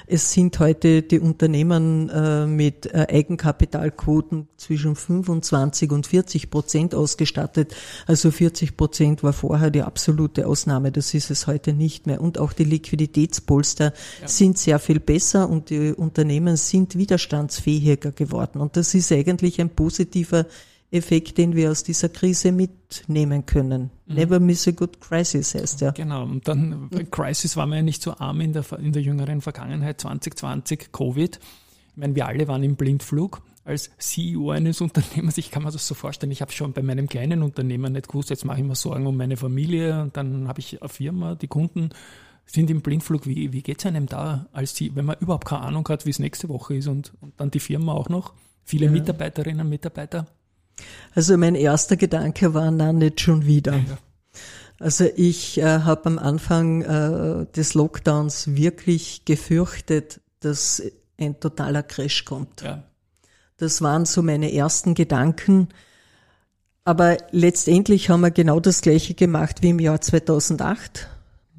Es 0.07 0.31
sind 0.31 0.59
heute 0.59 1.01
die 1.01 1.19
Unternehmen 1.19 2.09
äh, 2.09 2.45
mit 2.45 2.85
äh, 2.93 3.07
Eigenkapitalquoten 3.09 4.47
zwischen 4.57 4.95
25 4.95 5.91
und 5.91 6.07
40 6.07 6.49
Prozent 6.49 6.95
ausgestattet. 6.95 7.75
Also 8.07 8.31
40 8.31 8.77
Prozent 8.77 9.23
war 9.23 9.33
vorher 9.33 9.71
die 9.71 9.81
absolute 9.81 10.47
Ausnahme. 10.47 10.91
Das 10.91 11.13
ist 11.13 11.31
es 11.31 11.47
heute 11.47 11.73
nicht 11.73 12.07
mehr. 12.07 12.21
Und 12.21 12.37
auch 12.37 12.53
die 12.53 12.63
Liquiditätspolster 12.63 13.93
ja. 14.21 14.27
sind 14.27 14.57
sehr 14.57 14.79
viel 14.79 14.99
besser 14.99 15.49
und 15.49 15.69
die 15.69 15.93
Unternehmen 15.93 16.57
sind 16.57 16.95
widerstandsfähiger 16.95 18.11
geworden. 18.11 18.61
Und 18.61 18.77
das 18.77 18.93
ist 18.93 19.11
eigentlich 19.11 19.59
ein 19.59 19.69
positiver 19.69 20.45
Effekt, 20.95 21.37
den 21.37 21.55
wir 21.55 21.71
aus 21.71 21.83
dieser 21.83 22.09
Krise 22.09 22.51
mitnehmen 22.51 23.45
können. 23.45 23.91
Mhm. 24.05 24.15
Never 24.15 24.39
miss 24.39 24.67
a 24.67 24.71
good 24.71 24.99
crisis 24.99 25.53
heißt 25.53 25.81
ja. 25.81 25.91
Genau, 25.91 26.23
und 26.23 26.47
dann 26.47 26.89
Crisis 27.11 27.55
war 27.57 27.65
man 27.65 27.77
ja 27.77 27.83
nicht 27.83 28.01
so 28.01 28.15
arm 28.17 28.41
in 28.41 28.53
der, 28.53 28.65
in 28.79 28.93
der 28.93 29.01
jüngeren 29.01 29.41
Vergangenheit, 29.41 30.01
2020, 30.01 30.91
Covid. 30.91 31.39
Ich 31.91 31.97
meine, 31.97 32.15
wir 32.15 32.27
alle 32.27 32.47
waren 32.47 32.63
im 32.63 32.75
Blindflug 32.75 33.41
als 33.63 33.89
CEO 33.97 34.51
eines 34.51 34.81
Unternehmens. 34.81 35.37
Ich 35.37 35.51
kann 35.51 35.63
mir 35.63 35.71
das 35.71 35.87
so 35.87 35.95
vorstellen, 35.95 36.31
ich 36.31 36.41
habe 36.41 36.51
schon 36.51 36.73
bei 36.73 36.81
meinem 36.81 37.07
kleinen 37.07 37.43
Unternehmen 37.43 37.93
nicht 37.93 38.07
gewusst, 38.07 38.29
jetzt 38.29 38.45
mache 38.45 38.59
ich 38.59 38.65
mir 38.65 38.75
Sorgen 38.75 39.05
um 39.07 39.17
meine 39.17 39.37
Familie 39.37 40.01
und 40.01 40.17
dann 40.17 40.47
habe 40.47 40.59
ich 40.59 40.81
eine 40.81 40.89
Firma, 40.89 41.35
die 41.35 41.47
Kunden 41.47 41.89
sind 42.45 42.69
im 42.69 42.81
Blindflug. 42.81 43.25
Wie, 43.27 43.51
wie 43.53 43.61
geht 43.61 43.79
es 43.79 43.85
einem 43.85 44.05
da, 44.05 44.47
als 44.51 44.75
Sie, 44.75 44.95
wenn 44.95 45.05
man 45.05 45.17
überhaupt 45.19 45.47
keine 45.47 45.61
Ahnung 45.61 45.87
hat, 45.89 46.05
wie 46.05 46.11
es 46.11 46.19
nächste 46.19 46.49
Woche 46.49 46.75
ist 46.75 46.87
und, 46.87 47.13
und 47.21 47.33
dann 47.37 47.51
die 47.51 47.59
Firma 47.59 47.93
auch 47.93 48.09
noch? 48.09 48.33
Viele 48.63 48.87
ja. 48.87 48.91
Mitarbeiterinnen 48.91 49.61
und 49.61 49.69
Mitarbeiter. 49.69 50.27
Also 51.13 51.37
mein 51.37 51.55
erster 51.55 51.95
Gedanke 51.97 52.53
war, 52.53 52.71
na, 52.71 52.91
nicht 52.93 53.21
schon 53.21 53.45
wieder. 53.45 53.73
Ja. 53.73 53.97
Also 54.79 55.05
ich 55.15 55.57
äh, 55.57 55.63
habe 55.63 56.05
am 56.07 56.19
Anfang 56.19 56.81
äh, 56.81 57.45
des 57.55 57.73
Lockdowns 57.73 58.55
wirklich 58.55 59.23
gefürchtet, 59.25 60.19
dass 60.41 60.81
ein 61.17 61.39
totaler 61.39 61.83
Crash 61.83 62.25
kommt. 62.25 62.61
Ja. 62.61 62.83
Das 63.57 63.81
waren 63.81 64.05
so 64.05 64.21
meine 64.21 64.51
ersten 64.53 64.93
Gedanken. 64.93 65.69
Aber 66.83 67.17
letztendlich 67.31 68.09
haben 68.09 68.21
wir 68.21 68.31
genau 68.31 68.59
das 68.59 68.81
Gleiche 68.81 69.13
gemacht 69.13 69.63
wie 69.63 69.69
im 69.69 69.79
Jahr 69.79 70.01
2008. 70.01 71.07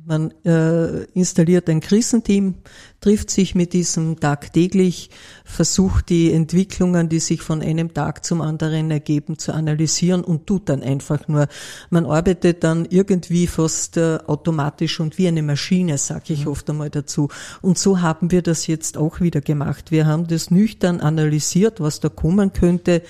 Man 0.09 0.33
äh, 0.45 1.03
installiert 1.14 1.69
ein 1.69 1.81
Krisenteam, 1.81 2.55
trifft 3.01 3.29
sich 3.29 3.57
mit 3.57 3.73
diesem 3.73 4.21
tagtäglich, 4.21 5.11
versucht 5.45 6.11
die 6.11 6.33
Entwicklungen, 6.33 7.09
die 7.09 7.19
sich 7.19 7.42
von 7.42 7.61
einem 7.61 7.92
Tag 7.92 8.25
zum 8.25 8.40
anderen 8.40 8.92
ergeben, 8.92 9.37
zu 9.37 9.53
analysieren 9.53 10.23
und 10.23 10.47
tut 10.47 10.69
dann 10.69 10.85
einfach 10.85 11.27
nur. 11.27 11.49
Man 11.90 12.07
arbeitet 12.07 12.62
dann 12.62 12.87
irgendwie 12.88 13.49
fast 13.49 13.97
äh, 13.97 14.19
automatisch 14.25 15.01
und 15.01 15.19
wie 15.19 15.27
eine 15.27 15.42
Maschine, 15.42 15.99
sage 15.99 16.35
ich 16.35 16.45
mhm. 16.45 16.53
oft 16.53 16.71
einmal 16.71 16.90
dazu. 16.90 17.29
Und 17.61 17.77
so 17.77 18.01
haben 18.01 18.31
wir 18.31 18.42
das 18.42 18.69
jetzt 18.69 18.97
auch 18.97 19.21
wieder 19.21 19.40
gemacht. 19.40 19.90
Wir 19.90 20.07
haben 20.07 20.29
das 20.29 20.53
nüchtern 20.53 21.01
analysiert, 21.01 21.81
was 21.81 21.99
da 21.99 22.09
kommen 22.09 22.53
könnte 22.53 23.03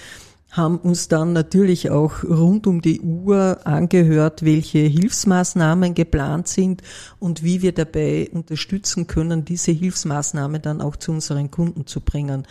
haben 0.57 0.79
uns 0.79 1.09
dann 1.09 1.33
natürlich 1.33 1.91
auch 1.91 2.25
rund 2.25 2.67
um 2.67 2.81
die 2.81 3.01
Uhr 3.01 3.59
angehört, 3.65 4.45
welche 4.45 4.79
Hilfsmaßnahmen 4.79 5.95
geplant 5.95 6.49
sind 6.49 6.83
und 7.19 7.43
wie 7.43 7.63
wir 7.63 7.73
dabei 7.73 8.31
unterstützen 8.33 9.07
können, 9.07 9.45
diese 9.45 9.73
Hilfsmaßnahmen 9.73 10.63
dann 10.63 10.81
auch 10.81 10.97
zu 10.97 11.13
unseren 11.13 11.51
Kunden 11.51 11.87
zu 11.87 12.01
bringen. 12.01 12.47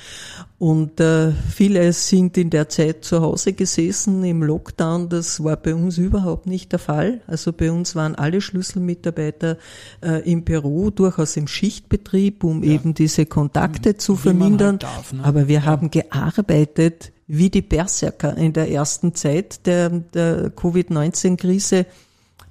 Und 0.60 1.00
äh, 1.00 1.32
viele 1.32 1.92
sind 1.94 2.38
in 2.38 2.50
der 2.50 2.70
Zeit 2.70 3.04
zu 3.04 3.22
Hause 3.22 3.54
gesessen 3.54 4.24
im 4.24 4.44
Lockdown. 4.44 5.10
Das 5.10 5.44
war 5.44 5.58
bei 5.58 5.74
uns 5.74 5.98
überhaupt 5.98 6.46
nicht 6.46 6.72
der 6.72 6.80
Fall. 6.80 7.22
Also 7.28 7.52
bei 7.54 7.72
uns 7.72 7.96
waren 7.96 8.16
alle 8.16 8.40
Schlüsselmitarbeiter 8.40 9.58
äh, 10.02 10.32
im 10.32 10.44
Büro, 10.44 10.92
durchaus 10.92 11.36
im 11.38 11.48
Schichtbetrieb, 11.48 12.44
um 12.44 12.64
ja. 12.64 12.74
eben 12.74 12.94
diese 12.94 13.26
Kontakte 13.26 13.98
zu 13.98 14.16
vermindern. 14.16 14.80
Halt 14.82 14.84
darf, 14.84 15.14
ne? 15.14 15.24
Aber 15.24 15.48
wir 15.48 15.60
ja. 15.60 15.66
haben 15.66 15.92
gearbeitet 15.92 17.12
wie 17.28 17.50
die 17.50 17.62
Berserker 17.62 18.38
in 18.38 18.54
der 18.54 18.70
ersten 18.70 19.16
Zeit 19.16 19.66
der, 19.66 19.90
der 19.90 20.52
Covid-19-Krise. 20.52 21.86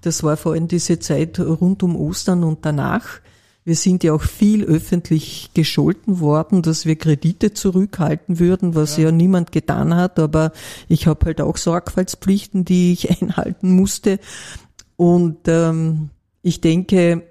Das 0.01 0.23
war 0.23 0.37
vor 0.37 0.53
allem 0.53 0.69
diese 0.69 0.99
Zeit 0.99 1.39
rund 1.39 1.83
um 1.83 1.97
Ostern 1.97 2.45
und 2.45 2.65
danach. 2.67 3.21
Wir 3.65 3.77
sind 3.77 4.05
ja 4.05 4.13
auch 4.13 4.23
viel 4.23 4.65
öffentlich 4.65 5.51
gescholten 5.55 6.21
worden, 6.21 6.61
dass 6.61 6.85
wir 6.85 6.97
Kredite 6.97 7.55
zurückhalten 7.55 8.39
würden, 8.39 8.75
was 8.75 8.99
ja, 8.99 9.05
ja 9.05 9.13
niemand 9.13 9.53
getan 9.53 9.95
hat. 9.95 10.19
Aber 10.19 10.53
ich 10.89 11.07
habe 11.07 11.25
halt 11.27 11.41
auch 11.41 11.57
Sorgfaltspflichten, 11.57 12.67
die 12.67 12.93
ich 12.93 13.11
einhalten 13.23 13.71
musste. 13.71 14.19
Und 14.97 15.39
ähm, 15.47 16.11
ich 16.43 16.61
denke, 16.61 17.23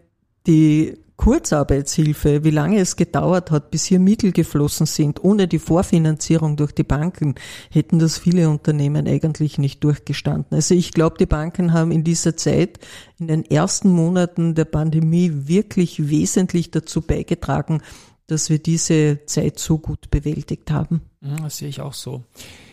die 0.47 0.97
Kurzarbeitshilfe, 1.23 2.43
wie 2.43 2.49
lange 2.49 2.79
es 2.79 2.97
gedauert 2.97 3.49
hat, 3.49 3.71
bis 3.71 3.85
hier 3.85 4.01
Mittel 4.01 4.33
geflossen 4.33 4.85
sind, 4.85 5.23
ohne 5.23 5.47
die 5.47 5.57
Vorfinanzierung 5.57 6.57
durch 6.57 6.73
die 6.73 6.83
Banken, 6.83 7.35
hätten 7.71 7.97
das 7.97 8.17
viele 8.17 8.49
Unternehmen 8.49 9.07
eigentlich 9.07 9.57
nicht 9.57 9.81
durchgestanden. 9.85 10.53
Also 10.53 10.75
ich 10.75 10.91
glaube, 10.91 11.15
die 11.17 11.25
Banken 11.25 11.71
haben 11.71 11.91
in 11.91 12.03
dieser 12.03 12.35
Zeit, 12.35 12.77
in 13.19 13.29
den 13.29 13.45
ersten 13.45 13.87
Monaten 13.87 14.53
der 14.53 14.65
Pandemie, 14.65 15.31
wirklich 15.47 16.09
wesentlich 16.09 16.71
dazu 16.71 16.99
beigetragen, 16.99 17.81
dass 18.27 18.49
wir 18.49 18.59
diese 18.59 19.25
Zeit 19.25 19.59
so 19.59 19.77
gut 19.77 20.11
bewältigt 20.11 20.71
haben. 20.71 21.03
Das 21.21 21.59
sehe 21.59 21.69
ich 21.69 21.79
auch 21.79 21.93
so. 21.93 22.25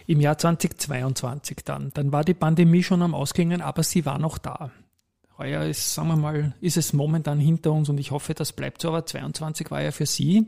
Im 0.08 0.20
Jahr 0.20 0.38
2022 0.38 1.58
dann, 1.64 1.92
dann 1.94 2.10
war 2.10 2.24
die 2.24 2.34
Pandemie 2.34 2.82
schon 2.82 3.02
am 3.02 3.14
Ausgehen, 3.14 3.62
aber 3.62 3.84
sie 3.84 4.04
war 4.04 4.18
noch 4.18 4.38
da. 4.38 4.72
Heuer 5.40 5.64
ist, 5.64 5.94
sagen 5.94 6.08
wir 6.08 6.16
mal, 6.16 6.54
ist 6.60 6.76
es 6.76 6.92
momentan 6.92 7.40
hinter 7.40 7.72
uns 7.72 7.88
und 7.88 7.98
ich 7.98 8.10
hoffe, 8.10 8.34
das 8.34 8.52
bleibt 8.52 8.82
so. 8.82 8.88
Aber 8.88 9.06
22 9.06 9.70
war 9.70 9.82
ja 9.82 9.90
für 9.90 10.06
Sie 10.06 10.46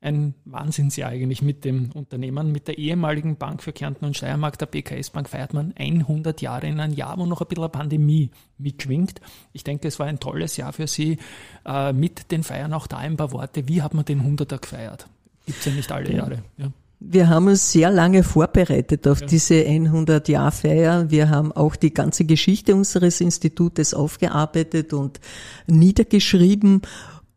ein 0.00 0.34
Wahnsinnsjahr 0.46 1.10
eigentlich 1.10 1.42
mit 1.42 1.64
dem 1.64 1.92
Unternehmen. 1.92 2.50
Mit 2.52 2.68
der 2.68 2.78
ehemaligen 2.78 3.36
Bank 3.36 3.62
für 3.62 3.72
Kärnten 3.72 4.06
und 4.06 4.16
Steiermark, 4.16 4.58
der 4.58 4.66
BKS 4.66 5.10
Bank, 5.10 5.28
feiert 5.28 5.52
man 5.52 5.74
100 5.78 6.40
Jahre 6.40 6.66
in 6.66 6.80
einem 6.80 6.94
Jahr, 6.94 7.18
wo 7.18 7.26
noch 7.26 7.42
ein 7.42 7.48
bisschen 7.48 7.64
eine 7.64 7.70
Pandemie 7.70 8.30
mitschwingt. 8.56 9.20
Ich 9.52 9.62
denke, 9.62 9.88
es 9.88 9.98
war 9.98 10.06
ein 10.06 10.18
tolles 10.18 10.56
Jahr 10.56 10.72
für 10.72 10.86
Sie. 10.86 11.18
Äh, 11.66 11.92
mit 11.92 12.30
den 12.30 12.42
Feiern 12.42 12.72
auch 12.72 12.86
da 12.86 12.96
ein 12.96 13.18
paar 13.18 13.32
Worte. 13.32 13.68
Wie 13.68 13.82
hat 13.82 13.92
man 13.92 14.06
den 14.06 14.22
100er 14.22 14.58
gefeiert? 14.58 15.06
Gibt 15.44 15.58
es 15.58 15.64
ja 15.66 15.72
nicht 15.72 15.92
alle 15.92 16.12
Jahre. 16.12 16.42
Ja. 16.56 16.70
Wir 17.02 17.30
haben 17.30 17.46
uns 17.46 17.72
sehr 17.72 17.90
lange 17.90 18.22
vorbereitet 18.22 19.08
auf 19.08 19.22
ja. 19.22 19.26
diese 19.26 19.54
100-Jahr-Feier. 19.54 21.10
Wir 21.10 21.30
haben 21.30 21.50
auch 21.50 21.74
die 21.74 21.94
ganze 21.94 22.26
Geschichte 22.26 22.74
unseres 22.74 23.22
Institutes 23.22 23.94
aufgearbeitet 23.94 24.92
und 24.92 25.18
niedergeschrieben. 25.66 26.82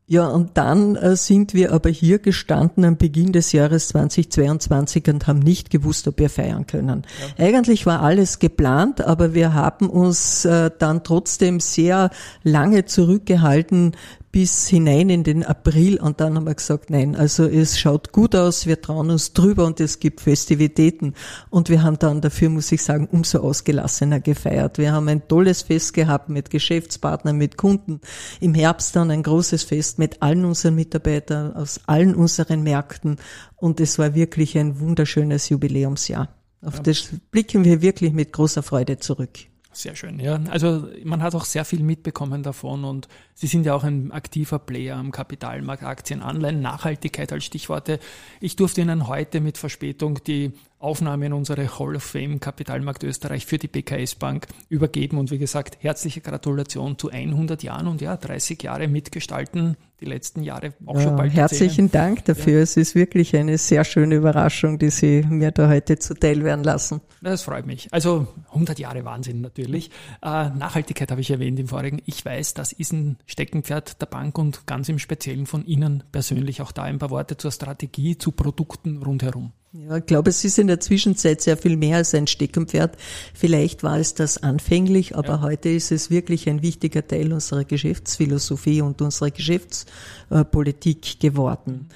Ja, 0.06 0.28
und 0.28 0.58
dann 0.58 0.98
äh, 0.98 1.16
sind 1.16 1.54
wir 1.54 1.72
aber 1.72 1.90
hier 1.90 2.20
gestanden 2.20 2.84
am 2.84 2.98
Beginn 2.98 3.32
des 3.32 3.54
Jahres 3.54 3.88
2022 3.88 5.08
und 5.08 5.28
haben 5.28 5.40
nicht 5.40 5.70
gewusst, 5.70 6.10
ob 6.10 6.20
wir 6.20 6.30
feiern 6.30 6.68
können. 6.68 7.04
Ja. 7.38 7.46
Eigentlich 7.46 7.86
war 7.86 8.02
alles 8.02 8.40
geplant, 8.40 9.00
aber 9.00 9.34
wir 9.34 9.54
haben 9.54 9.90
uns 9.90 10.44
äh, 10.44 10.72
dann 10.78 11.06
trotzdem 11.06 11.62
sehr 11.62 12.10
lange 12.44 12.84
zurückgehalten, 12.84 13.94
bis 14.34 14.68
hinein 14.68 15.12
in 15.12 15.24
den 15.24 15.46
April 15.46 16.02
und 16.02 16.20
dann 16.20 16.36
haben 16.36 16.48
wir 16.48 16.56
gesagt, 16.56 16.90
nein, 16.90 17.16
also 17.16 17.46
es 17.46 17.80
schaut 17.80 18.12
gut 18.12 18.36
aus, 18.36 18.66
wir 18.66 18.82
trauen 18.82 19.12
uns 19.12 19.34
drüber 19.34 19.64
und 19.64 19.80
es 19.80 20.00
gibt 20.00 20.22
Festivitäten 20.22 21.14
und 21.52 21.70
wir 21.70 21.84
haben 21.84 22.00
dann 22.00 22.20
dafür, 22.20 22.50
muss 22.50 22.72
ich 22.72 22.82
sagen, 22.82 23.08
umso 23.12 23.42
ausgelassener 23.42 24.20
gefeiert. 24.20 24.80
Wir 24.80 24.92
haben 24.92 25.08
ein 25.08 25.28
tolles 25.28 25.62
Fest 25.62 25.94
gehabt 25.94 26.30
mit 26.30 26.50
Geschäftspartnern, 26.50 27.38
mit 27.38 27.58
Kunden. 27.58 28.02
Im 28.40 28.56
Herbst 28.56 28.96
dann 28.96 29.12
ein 29.12 29.22
großes 29.22 29.62
Fest 29.62 30.00
mit 30.00 30.24
allen 30.24 30.46
unseren 30.46 30.74
Mitarbeitern 30.74 31.54
aus 31.54 31.82
allen 31.86 32.16
unseren 32.16 32.64
Märkten 32.64 33.18
und 33.58 33.80
es 33.80 34.00
war 34.00 34.16
wirklich 34.16 34.58
ein 34.58 34.80
wunderschönes 34.80 35.50
Jubiläumsjahr. 35.50 36.30
Auf 36.66 36.80
das 36.80 37.10
blicken 37.30 37.66
wir 37.66 37.84
wirklich 37.84 38.14
mit 38.14 38.34
großer 38.34 38.64
Freude 38.64 38.98
zurück. 38.98 39.53
Sehr 39.74 39.96
schön, 39.96 40.20
ja. 40.20 40.40
Also 40.50 40.88
man 41.04 41.24
hat 41.24 41.34
auch 41.34 41.46
sehr 41.46 41.66
viel 41.66 41.82
mitbekommen 41.82 42.44
davon 42.44 42.84
und 42.84 43.08
Sie 43.34 43.48
sind 43.48 43.66
ja 43.66 43.74
auch 43.74 43.84
ein 43.84 44.12
aktiver 44.12 44.60
Player 44.60 44.98
am 44.98 45.12
Kapitalmarkt, 45.12 45.84
Aktien, 45.84 46.22
Anleihen, 46.22 46.62
Nachhaltigkeit 46.62 47.34
als 47.34 47.44
Stichworte. 47.44 48.00
Ich 48.40 48.56
durfte 48.56 48.82
Ihnen 48.82 49.08
heute 49.08 49.42
mit 49.42 49.58
Verspätung 49.58 50.24
die 50.24 50.54
Aufnahme 50.84 51.28
in 51.28 51.34
unsere 51.34 51.80
Hall 51.80 51.96
of 51.96 52.04
Fame 52.04 52.40
Kapitalmarkt 52.40 53.04
Österreich 53.04 53.46
für 53.46 53.58
die 53.58 53.68
BKS 53.68 54.16
Bank 54.16 54.48
übergeben 54.70 55.18
und 55.18 55.32
wie 55.32 55.38
gesagt, 55.38 55.78
herzliche 55.80 56.22
Gratulation 56.22 56.98
zu 56.98 57.10
100 57.10 57.64
Jahren 57.64 57.88
und 57.88 58.02
ja, 58.02 58.18
30 58.18 58.62
Jahre 58.62 58.88
mitgestalten, 58.88 59.78
die 60.02 60.06
letzten 60.06 60.44
Jahre 60.44 60.74
auch 60.86 60.96
ja, 60.96 61.04
schon 61.04 61.16
bald. 61.16 61.34
Herzlichen 61.34 61.86
erzählen. 61.86 62.16
Dank 62.16 62.26
dafür. 62.26 62.58
Ja. 62.58 62.64
Es 62.64 62.76
ist 62.76 62.96
wirklich 62.96 63.36
eine 63.36 63.58
sehr 63.58 63.86
schöne 63.86 64.16
Überraschung, 64.16 64.78
die 64.78 64.90
Sie 64.90 65.24
mir 65.28 65.52
da 65.52 65.70
heute 65.70 65.98
zuteil 66.00 66.44
werden 66.44 66.66
lassen. 66.66 67.00
Das 67.22 67.44
freut 67.44 67.66
mich. 67.66 67.88
Also 67.92 68.28
100 68.50 68.78
Jahre 68.78 69.06
Wahnsinn 69.06 69.40
natürlich. 69.40 69.90
Äh, 70.22 70.50
Nachhaltigkeit 70.50 71.10
habe 71.12 71.22
ich 71.22 71.32
erwähnt 71.32 71.60
im 71.60 71.70
vorigen. 71.70 72.02
Ich 72.06 72.26
weiß, 72.26 72.56
das 72.56 72.74
ist 72.74 72.92
ein 72.92 73.18
Steckenpferd 73.26 74.02
der 74.02 74.08
Bank 74.08 74.38
und 74.38 74.68
ganz 74.68 74.90
im 74.90 75.00
Speziellen 75.00 75.46
von 75.46 75.66
Ihnen 75.66 76.04
persönlich. 76.12 76.62
Auch 76.62 76.74
da 76.74 76.84
ein 76.84 77.00
paar 77.00 77.10
Worte 77.10 77.38
zur 77.38 77.52
Strategie, 77.52 78.18
zu 78.18 78.32
Produkten 78.32 79.02
rundherum. 79.02 79.54
Ja, 79.76 79.98
ich 79.98 80.06
glaube, 80.06 80.30
es 80.30 80.46
ist 80.46 80.60
in 80.60 80.68
der 80.68 80.80
Zwischenzeit 80.80 81.42
sehr 81.42 81.58
viel 81.58 81.78
mehr 81.78 81.98
als 81.98 82.14
ein 82.14 82.28
Steckenpferd. 82.28 82.96
Vielleicht 83.34 83.82
war 83.82 83.98
es 83.98 84.14
das 84.14 84.44
anfänglich, 84.44 85.16
aber 85.16 85.30
ja. 85.30 85.42
heute 85.42 85.70
ist 85.70 85.92
es 85.92 86.12
wirklich 86.12 86.48
ein 86.48 86.62
wichtiger 86.62 87.08
Teil 87.08 87.34
unserer 87.34 87.64
Geschäftsphilosophie 87.64 88.82
und 88.82 89.02
unserer 89.02 89.32
Geschäftspolitik 89.32 91.20
geworden. 91.20 91.90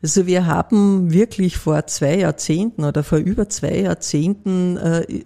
Also 0.00 0.26
wir 0.26 0.46
haben 0.46 1.12
wirklich 1.12 1.56
vor 1.56 1.88
zwei 1.88 2.18
Jahrzehnten 2.18 2.84
oder 2.84 3.02
vor 3.02 3.18
über 3.18 3.48
zwei 3.48 3.78
Jahrzehnten 3.78 4.76
äh, 4.76 5.24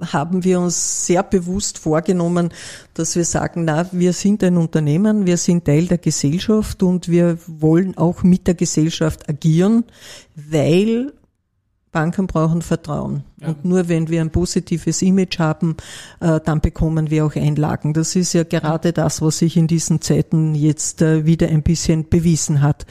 haben 0.00 0.44
wir 0.44 0.60
uns 0.60 1.04
sehr 1.04 1.24
bewusst 1.24 1.76
vorgenommen, 1.76 2.54
dass 2.94 3.16
wir 3.16 3.24
sagen, 3.26 3.66
na, 3.66 3.86
wir 3.92 4.14
sind 4.14 4.42
ein 4.44 4.56
Unternehmen, 4.56 5.26
wir 5.26 5.36
sind 5.36 5.66
Teil 5.66 5.88
der 5.88 5.98
Gesellschaft 5.98 6.82
und 6.82 7.08
wir 7.08 7.36
wollen 7.46 7.98
auch 7.98 8.22
mit 8.22 8.46
der 8.46 8.54
Gesellschaft 8.54 9.28
agieren, 9.28 9.84
weil 10.36 11.12
Banken 11.94 12.26
brauchen 12.26 12.60
Vertrauen. 12.60 13.24
Ja. 13.40 13.48
Und 13.48 13.64
nur 13.64 13.88
wenn 13.88 14.08
wir 14.08 14.20
ein 14.20 14.30
positives 14.30 15.00
Image 15.00 15.38
haben, 15.38 15.76
äh, 16.20 16.40
dann 16.44 16.60
bekommen 16.60 17.08
wir 17.08 17.24
auch 17.24 17.36
Einlagen. 17.36 17.94
Das 17.94 18.16
ist 18.16 18.34
ja 18.34 18.42
gerade 18.42 18.92
das, 18.92 19.22
was 19.22 19.38
sich 19.38 19.56
in 19.56 19.68
diesen 19.68 20.02
Zeiten 20.02 20.54
jetzt 20.54 21.00
äh, 21.00 21.24
wieder 21.24 21.48
ein 21.48 21.62
bisschen 21.62 22.10
bewiesen 22.10 22.60
hat. 22.60 22.84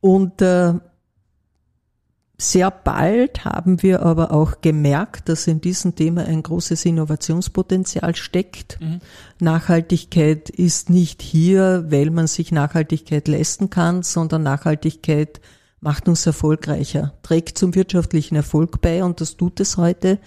Und 0.00 0.42
äh, 0.42 0.74
sehr 2.38 2.72
bald 2.72 3.44
haben 3.44 3.82
wir 3.82 4.02
aber 4.02 4.32
auch 4.32 4.62
gemerkt, 4.62 5.28
dass 5.28 5.46
in 5.46 5.60
diesem 5.60 5.94
Thema 5.94 6.24
ein 6.24 6.42
großes 6.42 6.84
Innovationspotenzial 6.86 8.16
steckt. 8.16 8.80
Mhm. 8.80 8.98
Nachhaltigkeit 9.38 10.50
ist 10.50 10.90
nicht 10.90 11.22
hier, 11.22 11.84
weil 11.88 12.10
man 12.10 12.26
sich 12.26 12.50
Nachhaltigkeit 12.50 13.28
leisten 13.28 13.70
kann, 13.70 14.02
sondern 14.02 14.42
Nachhaltigkeit 14.42 15.40
macht 15.82 16.08
uns 16.08 16.24
erfolgreicher, 16.24 17.12
trägt 17.22 17.58
zum 17.58 17.74
wirtschaftlichen 17.74 18.36
Erfolg 18.36 18.80
bei 18.80 19.04
und 19.04 19.20
das 19.20 19.36
tut 19.36 19.60
es 19.60 19.76
heute. 19.76 20.18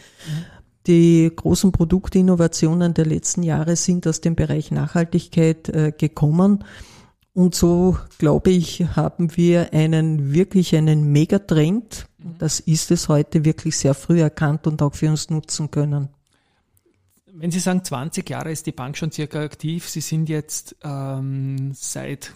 Die 0.85 1.31
großen 1.33 1.71
Produktinnovationen 1.71 2.93
der 2.93 3.05
letzten 3.05 3.41
Jahre 3.41 3.75
sind 3.75 4.05
aus 4.05 4.21
dem 4.21 4.35
Bereich 4.35 4.69
Nachhaltigkeit 4.69 5.69
äh, 5.69 5.93
gekommen. 5.97 6.63
Und 7.33 7.55
so, 7.55 7.97
glaube 8.17 8.51
ich, 8.51 8.85
haben 8.95 9.35
wir 9.35 9.73
einen 9.73 10.33
wirklich 10.33 10.75
einen 10.75 11.11
Megatrend. 11.11 12.07
Mhm. 12.17 12.37
Das 12.37 12.59
ist 12.59 12.91
es 12.91 13.07
heute 13.07 13.45
wirklich 13.45 13.77
sehr 13.77 13.93
früh 13.93 14.21
erkannt 14.21 14.67
und 14.67 14.81
auch 14.81 14.93
für 14.93 15.09
uns 15.09 15.29
nutzen 15.29 15.71
können. 15.71 16.09
Wenn 17.33 17.51
Sie 17.51 17.59
sagen, 17.59 17.83
20 17.83 18.29
Jahre 18.29 18.51
ist 18.51 18.65
die 18.67 18.71
Bank 18.71 18.97
schon 18.97 19.11
circa 19.11 19.41
aktiv, 19.41 19.89
Sie 19.89 20.01
sind 20.01 20.29
jetzt 20.29 20.75
ähm, 20.83 21.71
seit 21.73 22.33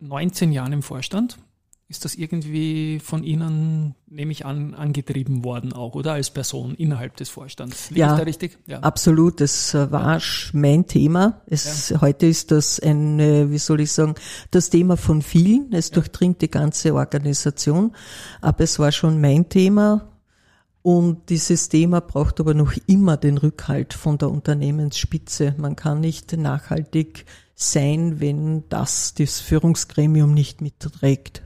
19 0.00 0.52
Jahren 0.52 0.72
im 0.72 0.82
Vorstand. 0.82 1.38
Ist 1.86 2.06
das 2.06 2.14
irgendwie 2.14 2.98
von 2.98 3.24
Ihnen, 3.24 3.94
nehme 4.06 4.32
ich 4.32 4.46
an, 4.46 4.74
angetrieben 4.74 5.44
worden 5.44 5.74
auch, 5.74 5.94
oder 5.94 6.14
als 6.14 6.30
Person 6.30 6.74
innerhalb 6.74 7.16
des 7.18 7.28
Vorstands? 7.28 7.90
Liege 7.90 8.00
ja, 8.00 8.14
richtig? 8.16 8.58
Ja, 8.66 8.80
absolut. 8.80 9.40
Das 9.40 9.74
äh, 9.74 9.92
war 9.92 10.18
mein 10.54 10.86
Thema. 10.86 11.42
Es, 11.46 11.90
ja. 11.90 12.00
Heute 12.00 12.24
ist 12.26 12.50
das 12.50 12.80
ein, 12.80 13.18
wie 13.50 13.58
soll 13.58 13.82
ich 13.82 13.92
sagen, 13.92 14.14
das 14.50 14.70
Thema 14.70 14.96
von 14.96 15.20
vielen. 15.20 15.72
Es 15.74 15.90
ja. 15.90 15.96
durchdringt 15.96 16.40
die 16.40 16.50
ganze 16.50 16.94
Organisation. 16.94 17.94
Aber 18.40 18.64
es 18.64 18.78
war 18.78 18.90
schon 18.90 19.20
mein 19.20 19.50
Thema. 19.50 20.10
Und 20.80 21.28
dieses 21.28 21.68
Thema 21.68 22.00
braucht 22.00 22.40
aber 22.40 22.54
noch 22.54 22.72
immer 22.86 23.18
den 23.18 23.36
Rückhalt 23.36 23.92
von 23.92 24.16
der 24.16 24.30
Unternehmensspitze. 24.30 25.54
Man 25.58 25.76
kann 25.76 26.00
nicht 26.00 26.34
nachhaltig 26.34 27.26
sein, 27.54 28.20
wenn 28.20 28.68
das 28.68 29.14
das 29.14 29.40
Führungsgremium 29.40 30.32
nicht 30.32 30.62
mitträgt. 30.62 31.42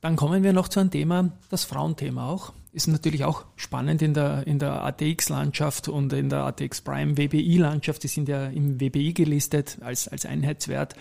Dann 0.00 0.16
kommen 0.16 0.42
wir 0.42 0.52
noch 0.52 0.68
zu 0.68 0.80
einem 0.80 0.90
Thema, 0.90 1.30
das 1.48 1.64
Frauenthema 1.64 2.28
auch. 2.28 2.52
Ist 2.72 2.88
natürlich 2.88 3.24
auch 3.24 3.44
spannend 3.56 4.02
in 4.02 4.12
der, 4.12 4.46
in 4.46 4.58
der 4.58 4.84
ATX-Landschaft 4.84 5.88
und 5.88 6.12
in 6.12 6.28
der 6.28 6.44
ATX 6.44 6.82
Prime 6.82 7.16
WBI-Landschaft. 7.16 8.02
Die 8.02 8.08
sind 8.08 8.28
ja 8.28 8.46
im 8.46 8.80
WBI 8.80 9.14
gelistet 9.14 9.78
als, 9.80 10.08
als 10.08 10.26
Einheitswert. 10.26 10.94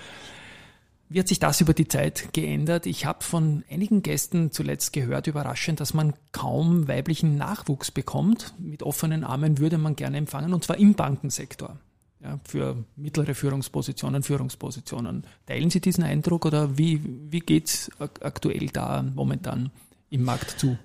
Wie 1.09 1.19
hat 1.19 1.27
sich 1.27 1.39
das 1.39 1.61
über 1.61 1.73
die 1.73 1.87
Zeit 1.87 2.33
geändert? 2.33 2.87
Ich 2.87 3.05
habe 3.05 3.23
von 3.23 3.63
einigen 3.69 4.01
Gästen 4.01 4.51
zuletzt 4.51 4.91
gehört, 4.91 5.27
überraschend, 5.27 5.79
dass 5.79 5.93
man 5.93 6.13
kaum 6.31 6.87
weiblichen 6.87 7.37
Nachwuchs 7.37 7.91
bekommt. 7.91 8.55
Mit 8.57 8.81
offenen 8.81 9.23
Armen 9.23 9.59
würde 9.59 9.77
man 9.77 9.95
gerne 9.95 10.17
empfangen, 10.17 10.53
und 10.53 10.63
zwar 10.63 10.77
im 10.77 10.95
Bankensektor. 10.95 11.77
Ja, 12.25 12.39
für 12.43 12.75
mittlere 12.95 13.35
Führungspositionen, 13.35 14.23
Führungspositionen. 14.23 15.25
Teilen 15.45 15.69
Sie 15.69 15.79
diesen 15.79 16.03
Eindruck 16.03 16.47
oder 16.47 16.75
wie, 16.75 16.99
wie 17.29 17.39
geht 17.39 17.67
es 17.67 17.91
aktuell 17.99 18.69
da 18.73 19.03
momentan 19.03 19.69
im 20.09 20.23
Markt 20.23 20.59
zu? 20.59 20.75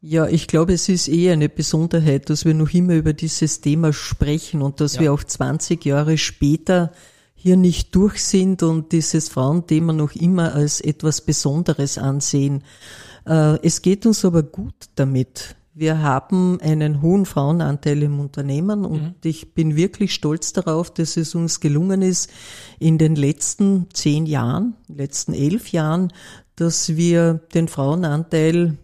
Ja, 0.00 0.28
ich 0.28 0.46
glaube, 0.46 0.74
es 0.74 0.88
ist 0.88 1.08
eher 1.08 1.32
eine 1.32 1.48
Besonderheit, 1.48 2.30
dass 2.30 2.44
wir 2.44 2.54
noch 2.54 2.72
immer 2.72 2.94
über 2.94 3.12
dieses 3.14 3.60
Thema 3.60 3.92
sprechen 3.92 4.62
und 4.62 4.80
dass 4.80 4.94
ja. 4.94 5.00
wir 5.00 5.12
auch 5.12 5.24
20 5.24 5.84
Jahre 5.84 6.18
später 6.18 6.92
hier 7.34 7.56
nicht 7.56 7.92
durch 7.96 8.22
sind 8.22 8.62
und 8.62 8.92
dieses 8.92 9.28
Frauenthema 9.28 9.92
noch 9.92 10.14
immer 10.14 10.54
als 10.54 10.80
etwas 10.80 11.20
Besonderes 11.20 11.98
ansehen. 11.98 12.62
Äh, 13.26 13.58
es 13.66 13.82
geht 13.82 14.06
uns 14.06 14.24
aber 14.24 14.44
gut 14.44 14.74
damit. 14.94 15.56
Wir 15.80 16.02
haben 16.02 16.60
einen 16.60 17.00
hohen 17.00 17.24
Frauenanteil 17.24 18.02
im 18.02 18.20
Unternehmen 18.20 18.84
und 18.84 19.02
mhm. 19.02 19.14
ich 19.24 19.54
bin 19.54 19.76
wirklich 19.76 20.12
stolz 20.12 20.52
darauf, 20.52 20.92
dass 20.92 21.16
es 21.16 21.34
uns 21.34 21.58
gelungen 21.58 22.02
ist, 22.02 22.28
in 22.78 22.98
den 22.98 23.16
letzten 23.16 23.86
zehn 23.94 24.26
Jahren, 24.26 24.74
letzten 24.88 25.32
elf 25.32 25.72
Jahren, 25.72 26.12
dass 26.54 26.96
wir 26.96 27.40
den 27.54 27.66
Frauenanteil 27.66 28.76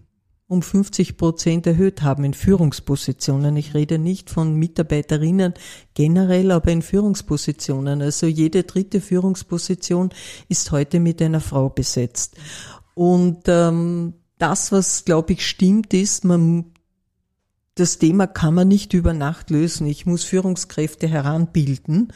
um 0.48 0.62
50 0.62 1.18
Prozent 1.18 1.66
erhöht 1.66 2.00
haben 2.00 2.24
in 2.24 2.32
Führungspositionen. 2.32 3.58
Ich 3.58 3.74
rede 3.74 3.98
nicht 3.98 4.30
von 4.30 4.54
Mitarbeiterinnen 4.54 5.52
generell, 5.92 6.50
aber 6.50 6.72
in 6.72 6.80
Führungspositionen. 6.80 8.00
Also 8.00 8.26
jede 8.26 8.62
dritte 8.62 9.02
Führungsposition 9.02 10.08
ist 10.48 10.72
heute 10.72 10.98
mit 11.00 11.20
einer 11.20 11.42
Frau 11.42 11.68
besetzt. 11.68 12.36
Und 12.94 13.42
ähm, 13.48 14.14
das, 14.38 14.72
was 14.72 15.04
glaube 15.04 15.34
ich 15.34 15.46
stimmt, 15.46 15.92
ist, 15.92 16.24
man 16.24 16.72
das 17.76 17.98
Thema 17.98 18.26
kann 18.26 18.54
man 18.54 18.68
nicht 18.68 18.94
über 18.94 19.12
Nacht 19.12 19.50
lösen. 19.50 19.86
Ich 19.86 20.06
muss 20.06 20.24
Führungskräfte 20.24 21.06
heranbilden. 21.06 22.12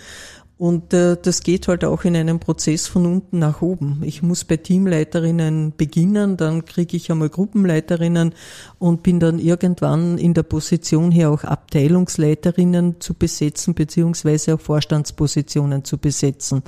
Und 0.56 0.92
äh, 0.92 1.16
das 1.20 1.42
geht 1.42 1.68
halt 1.68 1.84
auch 1.86 2.04
in 2.04 2.14
einem 2.14 2.38
Prozess 2.38 2.86
von 2.86 3.06
unten 3.06 3.38
nach 3.38 3.62
oben. 3.62 4.02
Ich 4.04 4.22
muss 4.22 4.44
bei 4.44 4.58
Teamleiterinnen 4.58 5.72
beginnen, 5.76 6.36
dann 6.36 6.66
kriege 6.66 6.98
ich 6.98 7.10
einmal 7.10 7.30
Gruppenleiterinnen 7.30 8.34
und 8.78 9.02
bin 9.02 9.20
dann 9.20 9.38
irgendwann 9.38 10.18
in 10.18 10.34
der 10.34 10.42
Position 10.42 11.10
hier 11.10 11.30
auch 11.30 11.44
Abteilungsleiterinnen 11.44 13.00
zu 13.00 13.14
besetzen, 13.14 13.74
beziehungsweise 13.74 14.54
auch 14.54 14.60
Vorstandspositionen 14.60 15.84
zu 15.84 15.96
besetzen. 15.96 16.62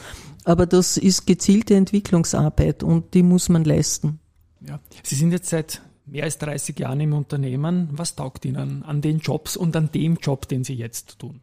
Aber 0.44 0.64
das 0.64 0.96
ist 0.96 1.26
gezielte 1.26 1.74
Entwicklungsarbeit 1.74 2.82
und 2.82 3.12
die 3.12 3.22
muss 3.22 3.50
man 3.50 3.64
leisten. 3.64 4.20
Ja. 4.66 4.80
Sie 5.02 5.16
sind 5.16 5.32
jetzt 5.32 5.50
seit 5.50 5.82
mehr 6.06 6.24
als 6.24 6.38
30 6.38 6.78
Jahren 6.78 7.00
im 7.00 7.12
Unternehmen. 7.12 7.88
Was 7.92 8.16
taugt 8.16 8.44
Ihnen 8.44 8.82
an 8.82 9.00
den 9.00 9.18
Jobs 9.18 9.56
und 9.56 9.76
an 9.76 9.90
dem 9.92 10.16
Job, 10.16 10.48
den 10.48 10.64
Sie 10.64 10.74
jetzt 10.74 11.18
tun? 11.18 11.40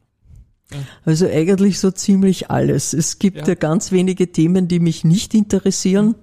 Also 1.04 1.28
eigentlich 1.28 1.80
so 1.80 1.90
ziemlich 1.90 2.52
alles. 2.52 2.94
Es 2.94 3.18
gibt 3.18 3.38
ja. 3.38 3.48
ja. 3.48 3.56
ganz 3.56 3.92
wenige 3.92 4.32
Themen, 4.32 4.68
die 4.68 4.80
mich 4.80 5.04
nicht 5.04 5.34
interessieren. 5.34 6.16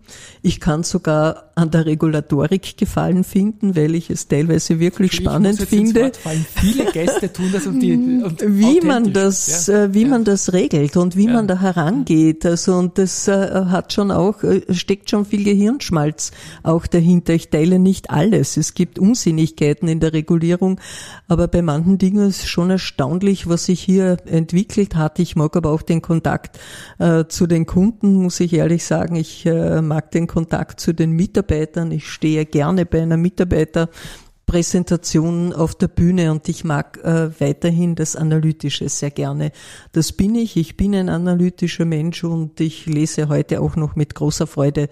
Ich 0.43 0.61
kann 0.61 0.85
sogar 0.85 1.46
an 1.59 1.71
der 1.71 1.87
Regulatorik 1.87 2.77
gefallen 2.77 3.25
finden, 3.25 3.77
weil 3.77 3.95
ich 3.95 4.11
es 4.11 4.29
teilweise 4.29 4.79
wirklich 4.79 5.15
ich 5.15 5.21
spannend 5.21 5.59
finde. 5.59 6.13
Viele 6.55 6.85
Gäste 6.93 7.33
tun 7.33 7.49
das 7.51 7.67
und 7.67 7.81
die 7.81 7.93
und 8.25 8.43
wie 8.47 8.83
man 8.83 9.15
das, 9.15 9.67
ja. 9.67 9.85
Äh, 9.85 9.95
wie 9.95 10.03
ja. 10.03 10.09
man 10.09 10.25
das 10.25 10.53
regelt 10.53 10.99
und 10.99 11.17
wie 11.17 11.29
man 11.29 11.49
da 11.49 11.59
herangeht. 11.59 12.45
Also 12.45 12.75
und 12.75 12.99
das 12.99 13.27
äh, 13.27 13.33
hat 13.33 13.95
schon 13.95 14.11
auch 14.11 14.43
äh, 14.43 14.63
steckt 14.75 15.09
schon 15.09 15.25
viel 15.25 15.45
Gehirnschmalz 15.45 16.33
auch 16.63 16.87
dahinter. 16.87 17.33
Ich 17.33 17.49
teile 17.49 17.79
nicht 17.79 18.11
alles. 18.11 18.59
Es 18.59 18.75
gibt 18.75 18.99
Unsinnigkeiten 18.99 19.89
in 19.89 19.99
der 19.99 20.13
Regulierung, 20.13 20.79
aber 21.27 21.49
bei 21.49 21.63
manchen 21.63 21.97
Dingen 21.97 22.29
ist 22.29 22.43
es 22.43 22.49
schon 22.49 22.69
erstaunlich, 22.69 23.49
was 23.49 23.65
sich 23.65 23.81
hier 23.81 24.19
entwickelt 24.27 24.95
hat. 24.95 25.19
Ich 25.21 25.37
mag 25.37 25.57
aber 25.57 25.71
auch 25.71 25.81
den 25.81 26.03
Kontakt 26.03 26.61
äh, 26.99 27.25
zu 27.29 27.47
den 27.47 27.65
Kunden, 27.65 28.17
muss 28.17 28.41
ich 28.41 28.53
ehrlich 28.53 28.85
sagen. 28.85 29.17
Ich 29.17 29.47
äh, 29.47 29.81
mag 29.81 30.11
den 30.11 30.27
Kontakt 30.27 30.81
zu 30.81 30.93
den 30.93 31.13
Mitarbeitern. 31.13 31.46
Ich 31.91 32.09
stehe 32.09 32.47
gerne 32.47 32.87
bei 32.87 33.03
einer 33.03 33.17
Mitarbeiterpräsentation 33.17 35.53
auf 35.53 35.75
der 35.75 35.89
Bühne 35.89 36.31
und 36.31 36.49
ich 36.49 36.65
mag 36.65 36.99
äh, 37.05 37.41
weiterhin 37.41 37.95
das 37.95 38.17
Analytische 38.17 38.89
sehr 38.89 39.11
gerne. 39.11 39.53
Das 39.93 40.13
bin 40.13 40.35
ich. 40.35 40.57
Ich 40.57 40.77
bin 40.77 40.95
ein 40.95 41.09
analytischer 41.09 41.85
Mensch 41.85 42.25
und 42.25 42.61
ich 42.61 42.87
lese 42.87 43.29
heute 43.29 43.61
auch 43.61 43.77
noch 43.77 43.97
mit 43.97 44.15
großer 44.15 44.47
Freude 44.47 44.89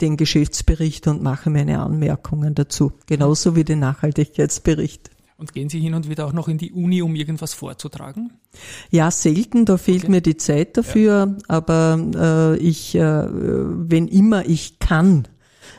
den 0.00 0.16
Geschäftsbericht 0.16 1.06
und 1.06 1.22
mache 1.22 1.50
meine 1.50 1.80
Anmerkungen 1.80 2.54
dazu. 2.54 2.92
Genauso 3.06 3.56
wie 3.56 3.64
den 3.64 3.80
Nachhaltigkeitsbericht. 3.80 5.10
Und 5.38 5.52
gehen 5.52 5.68
Sie 5.68 5.78
hin 5.78 5.94
und 5.94 6.08
wieder 6.08 6.26
auch 6.26 6.32
noch 6.32 6.48
in 6.48 6.58
die 6.58 6.72
Uni, 6.72 7.00
um 7.00 7.14
irgendwas 7.14 7.54
vorzutragen? 7.54 8.32
Ja, 8.90 9.08
selten, 9.12 9.66
da 9.66 9.76
fehlt 9.76 10.02
okay. 10.02 10.10
mir 10.10 10.20
die 10.20 10.36
Zeit 10.36 10.76
dafür, 10.76 11.28
ja. 11.28 11.36
aber 11.46 12.56
äh, 12.56 12.58
ich, 12.58 12.96
äh, 12.96 13.28
wenn 13.30 14.08
immer 14.08 14.46
ich 14.46 14.80
kann, 14.80 15.28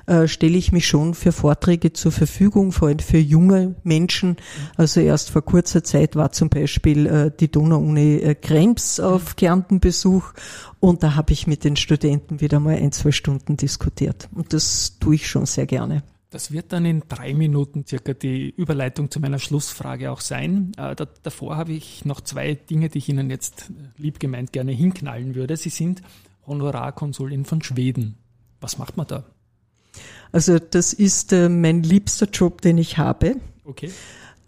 äh, 0.06 0.28
stelle 0.28 0.58
ich 0.58 0.72
mich 0.72 0.88
schon 0.88 1.14
für 1.14 1.32
Vorträge 1.32 1.94
zur 1.94 2.12
Verfügung, 2.12 2.72
vor 2.72 2.88
allem 2.88 3.00
für 3.00 3.18
junge 3.18 3.76
Menschen. 3.84 4.38
Also 4.78 5.00
erst 5.00 5.30
vor 5.30 5.44
kurzer 5.44 5.84
Zeit 5.84 6.16
war 6.16 6.32
zum 6.32 6.50
Beispiel 6.50 7.06
äh, 7.06 7.32
die 7.38 7.52
Donau-Uni 7.52 8.18
äh, 8.18 8.36
Krems 8.36 9.00
auf 9.00 9.36
Kärnten 9.36 9.80
Besuch 9.80 10.34
und 10.80 11.04
da 11.04 11.16
habe 11.16 11.34
ich 11.34 11.48
mit 11.48 11.64
den 11.64 11.76
Studenten 11.76 12.42
wieder 12.42 12.60
mal 12.60 12.76
ein, 12.76 12.92
zwei 12.92 13.12
Stunden 13.12 13.58
diskutiert. 13.58 14.30
Und 14.34 14.54
das 14.54 14.98
tue 15.00 15.16
ich 15.16 15.28
schon 15.28 15.46
sehr 15.46 15.66
gerne. 15.66 16.04
Das 16.32 16.52
wird 16.52 16.72
dann 16.74 16.86
in 16.86 17.04
drei 17.08 17.34
Minuten 17.34 17.86
circa 17.88 18.14
die 18.14 18.52
Überleitung 18.52 19.10
zu 19.10 19.20
meiner 19.20 19.40
Schlussfrage 19.40 20.12
auch 20.12 20.22
sein. 20.22 20.74
Äh, 20.78 20.96
da, 20.96 21.08
davor 21.24 21.58
habe 21.58 21.74
ich 21.74 22.06
noch 22.06 22.22
zwei 22.22 22.54
Dinge, 22.54 22.90
die 22.90 23.00
ich 23.00 23.10
Ihnen 23.10 23.32
jetzt 23.32 23.72
äh, 23.72 24.02
lieb 24.02 24.20
gemeint 24.20 24.54
gerne 24.54 24.72
hinknallen 24.72 25.34
würde. 25.34 25.58
Sie 25.58 25.70
sind 25.70 26.04
Honorarkonsulin 26.46 27.46
von 27.46 27.64
Schweden. 27.64 28.18
Was 28.62 28.78
macht 28.78 28.96
man 28.96 29.08
da? 29.08 29.26
Also 30.32 30.60
das 30.60 30.94
ist 30.94 31.34
äh, 31.34 31.50
mein 31.50 31.84
liebster 31.84 32.28
Job, 32.32 32.62
den 32.62 32.78
ich 32.78 32.98
habe. 32.98 33.36
Okay. 33.66 33.92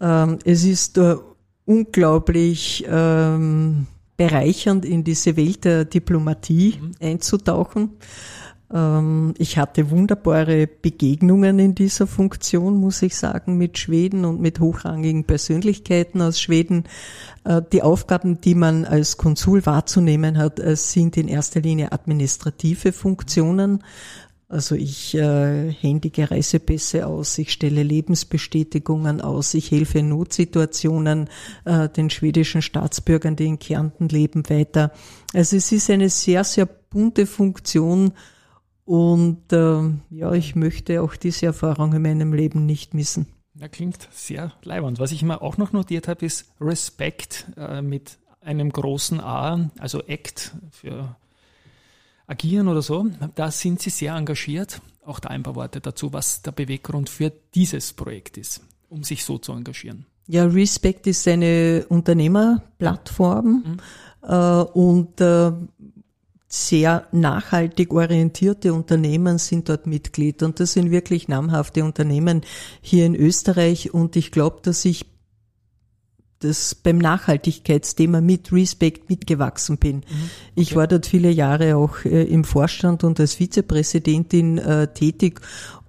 Ähm, 0.00 0.38
es 0.44 0.64
ist 0.64 0.98
äh, 0.98 1.16
unglaublich 1.64 2.84
ähm, 2.88 3.86
bereichernd, 4.16 4.84
in 4.84 5.04
diese 5.04 5.36
Welt 5.36 5.64
der 5.64 5.84
Diplomatie 5.84 6.78
mhm. 6.80 6.92
einzutauchen. 7.00 7.90
Ähm, 8.72 9.34
ich 9.38 9.58
hatte 9.58 9.90
wunderbare 9.90 10.66
Begegnungen 10.66 11.58
in 11.58 11.74
dieser 11.74 12.06
Funktion, 12.06 12.76
muss 12.76 13.02
ich 13.02 13.16
sagen, 13.16 13.58
mit 13.58 13.78
Schweden 13.78 14.24
und 14.24 14.40
mit 14.40 14.60
hochrangigen 14.60 15.24
Persönlichkeiten 15.24 16.22
aus 16.22 16.40
Schweden. 16.40 16.84
Äh, 17.44 17.62
die 17.72 17.82
Aufgaben, 17.82 18.40
die 18.40 18.54
man 18.54 18.84
als 18.84 19.16
Konsul 19.16 19.64
wahrzunehmen 19.66 20.38
hat, 20.38 20.58
äh, 20.58 20.76
sind 20.76 21.16
in 21.16 21.28
erster 21.28 21.60
Linie 21.60 21.92
administrative 21.92 22.92
Funktionen. 22.92 23.84
Also 24.52 24.74
ich 24.74 25.14
äh, 25.14 25.72
händige 25.72 26.30
Reisepässe 26.30 27.06
aus, 27.06 27.38
ich 27.38 27.52
stelle 27.52 27.82
Lebensbestätigungen 27.82 29.22
aus, 29.22 29.54
ich 29.54 29.70
helfe 29.70 30.00
in 30.00 30.10
Notsituationen 30.10 31.30
äh, 31.64 31.88
den 31.88 32.10
schwedischen 32.10 32.60
Staatsbürgern, 32.60 33.34
die 33.34 33.46
in 33.46 33.58
Kärnten 33.58 34.08
leben, 34.08 34.48
weiter. 34.50 34.92
Also 35.32 35.56
es 35.56 35.72
ist 35.72 35.88
eine 35.88 36.10
sehr, 36.10 36.44
sehr 36.44 36.66
bunte 36.66 37.26
Funktion, 37.26 38.12
und 38.84 39.52
äh, 39.52 39.90
ja, 40.10 40.32
ich 40.32 40.56
möchte 40.56 41.02
auch 41.02 41.16
diese 41.16 41.46
Erfahrung 41.46 41.94
in 41.94 42.02
meinem 42.02 42.32
Leben 42.32 42.66
nicht 42.66 42.94
missen. 42.94 43.26
Ja, 43.54 43.68
klingt 43.68 44.08
sehr 44.10 44.52
leibend. 44.64 44.98
Was 44.98 45.12
ich 45.12 45.22
mir 45.22 45.40
auch 45.40 45.56
noch 45.56 45.72
notiert 45.72 46.08
habe, 46.08 46.26
ist 46.26 46.52
Respekt 46.60 47.46
äh, 47.56 47.80
mit 47.80 48.18
einem 48.40 48.70
großen 48.70 49.20
A, 49.20 49.70
also 49.78 50.02
Act 50.02 50.54
für 50.70 51.16
Agieren 52.32 52.66
oder 52.68 52.80
so. 52.80 53.06
Da 53.34 53.50
sind 53.50 53.82
Sie 53.82 53.90
sehr 53.90 54.14
engagiert. 54.14 54.80
Auch 55.04 55.20
da 55.20 55.28
ein 55.28 55.42
paar 55.42 55.54
Worte 55.54 55.80
dazu, 55.80 56.12
was 56.12 56.40
der 56.40 56.52
Beweggrund 56.52 57.10
für 57.10 57.30
dieses 57.54 57.92
Projekt 57.92 58.38
ist, 58.38 58.62
um 58.88 59.04
sich 59.04 59.24
so 59.24 59.36
zu 59.36 59.52
engagieren. 59.52 60.06
Ja, 60.28 60.46
Respect 60.46 61.06
ist 61.06 61.28
eine 61.28 61.84
Unternehmerplattform 61.88 63.46
mhm. 63.46 64.28
äh, 64.28 64.62
und 64.62 65.20
äh, 65.20 65.52
sehr 66.48 67.06
nachhaltig 67.12 67.92
orientierte 67.92 68.72
Unternehmen 68.72 69.38
sind 69.38 69.68
dort 69.68 69.86
Mitglied 69.86 70.42
und 70.42 70.60
das 70.60 70.74
sind 70.74 70.90
wirklich 70.90 71.28
namhafte 71.28 71.84
Unternehmen 71.84 72.42
hier 72.80 73.06
in 73.06 73.14
Österreich 73.14 73.92
und 73.92 74.16
ich 74.16 74.30
glaube, 74.30 74.60
dass 74.62 74.84
ich 74.84 75.11
das 76.42 76.74
beim 76.74 76.98
Nachhaltigkeitsthema 76.98 78.20
mit 78.20 78.52
Respect 78.52 79.08
mitgewachsen 79.08 79.78
bin. 79.78 79.96
Mhm. 79.96 80.02
Okay. 80.02 80.22
Ich 80.54 80.76
war 80.76 80.86
dort 80.86 81.06
viele 81.06 81.30
Jahre 81.30 81.76
auch 81.76 82.04
äh, 82.04 82.24
im 82.24 82.44
Vorstand 82.44 83.04
und 83.04 83.20
als 83.20 83.34
Vizepräsidentin 83.34 84.58
äh, 84.58 84.88
tätig 84.92 85.40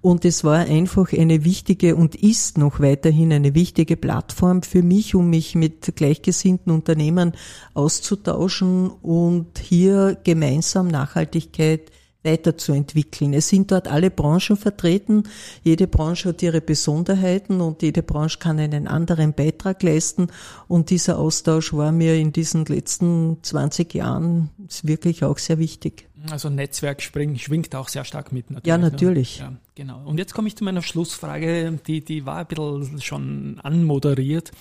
und 0.03 0.25
es 0.25 0.43
war 0.43 0.59
einfach 0.59 1.13
eine 1.13 1.45
wichtige 1.45 1.95
und 1.95 2.13
ist 2.13 2.57
noch 2.57 2.81
weiterhin 2.81 3.31
eine 3.31 3.55
wichtige 3.55 3.95
Plattform 3.95 4.61
für 4.61 4.83
mich, 4.83 5.15
um 5.15 5.29
mich 5.29 5.55
mit 5.55 5.95
gleichgesinnten 5.95 6.73
Unternehmen 6.73 7.31
auszutauschen 7.73 8.89
und 9.01 9.57
hier 9.59 10.17
gemeinsam 10.25 10.89
Nachhaltigkeit 10.89 11.89
weiterzuentwickeln. 12.23 13.33
Es 13.33 13.49
sind 13.49 13.71
dort 13.71 13.87
alle 13.87 14.09
Branchen 14.09 14.57
vertreten. 14.57 15.23
Jede 15.63 15.87
Branche 15.87 16.29
hat 16.29 16.41
ihre 16.41 16.61
Besonderheiten 16.61 17.61
und 17.61 17.81
jede 17.81 18.03
Branche 18.03 18.39
kann 18.39 18.59
einen 18.59 18.87
anderen 18.87 19.33
Beitrag 19.33 19.83
leisten. 19.83 20.27
Und 20.67 20.89
dieser 20.89 21.19
Austausch 21.19 21.73
war 21.73 21.91
mir 21.91 22.15
in 22.15 22.31
diesen 22.31 22.65
letzten 22.65 23.37
20 23.41 23.93
Jahren 23.93 24.49
wirklich 24.83 25.23
auch 25.23 25.37
sehr 25.37 25.59
wichtig. 25.59 26.07
Also 26.31 26.49
Netzwerk 26.49 27.01
springt, 27.01 27.41
schwingt 27.41 27.75
auch 27.75 27.89
sehr 27.89 28.05
stark 28.05 28.31
mit. 28.31 28.49
Natürlich, 28.49 28.67
ja, 28.67 28.77
ne? 28.77 28.91
natürlich. 28.91 29.39
Ja, 29.39 29.53
genau. 29.75 30.01
Und 30.05 30.17
jetzt 30.17 30.33
komme 30.33 30.47
ich 30.47 30.55
zu 30.55 30.63
meiner 30.63 30.81
Schlussfrage, 30.81 31.79
die, 31.85 32.03
die 32.03 32.25
war 32.25 32.37
ein 32.37 32.47
bisschen 32.47 33.01
schon 33.01 33.59
anmoderiert. 33.61 34.51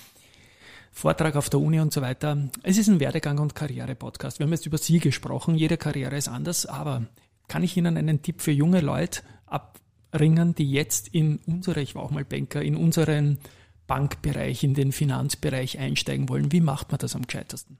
Vortrag 0.90 1.36
auf 1.36 1.48
der 1.48 1.60
Uni 1.60 1.80
und 1.80 1.92
so 1.92 2.02
weiter. 2.02 2.36
Es 2.62 2.76
ist 2.76 2.88
ein 2.88 3.00
Werdegang- 3.00 3.38
und 3.38 3.54
Karriere-Podcast. 3.54 4.38
Wir 4.38 4.44
haben 4.44 4.52
jetzt 4.52 4.66
über 4.66 4.76
Sie 4.76 4.98
gesprochen. 4.98 5.54
Jede 5.54 5.78
Karriere 5.78 6.16
ist 6.16 6.28
anders, 6.28 6.66
aber 6.66 7.06
kann 7.48 7.62
ich 7.62 7.76
Ihnen 7.76 7.96
einen 7.96 8.22
Tipp 8.22 8.40
für 8.40 8.52
junge 8.52 8.80
Leute 8.80 9.22
abringen, 9.46 10.54
die 10.54 10.70
jetzt 10.70 11.08
in 11.08 11.38
unsere, 11.46 11.80
ich 11.80 11.94
war 11.94 12.02
auch 12.02 12.10
mal 12.10 12.24
Banker, 12.24 12.62
in 12.62 12.76
unseren 12.76 13.38
Bankbereich, 13.86 14.64
in 14.64 14.74
den 14.74 14.92
Finanzbereich 14.92 15.78
einsteigen 15.78 16.28
wollen? 16.28 16.52
Wie 16.52 16.60
macht 16.60 16.90
man 16.90 16.98
das 16.98 17.14
am 17.14 17.26
gescheitesten? 17.26 17.78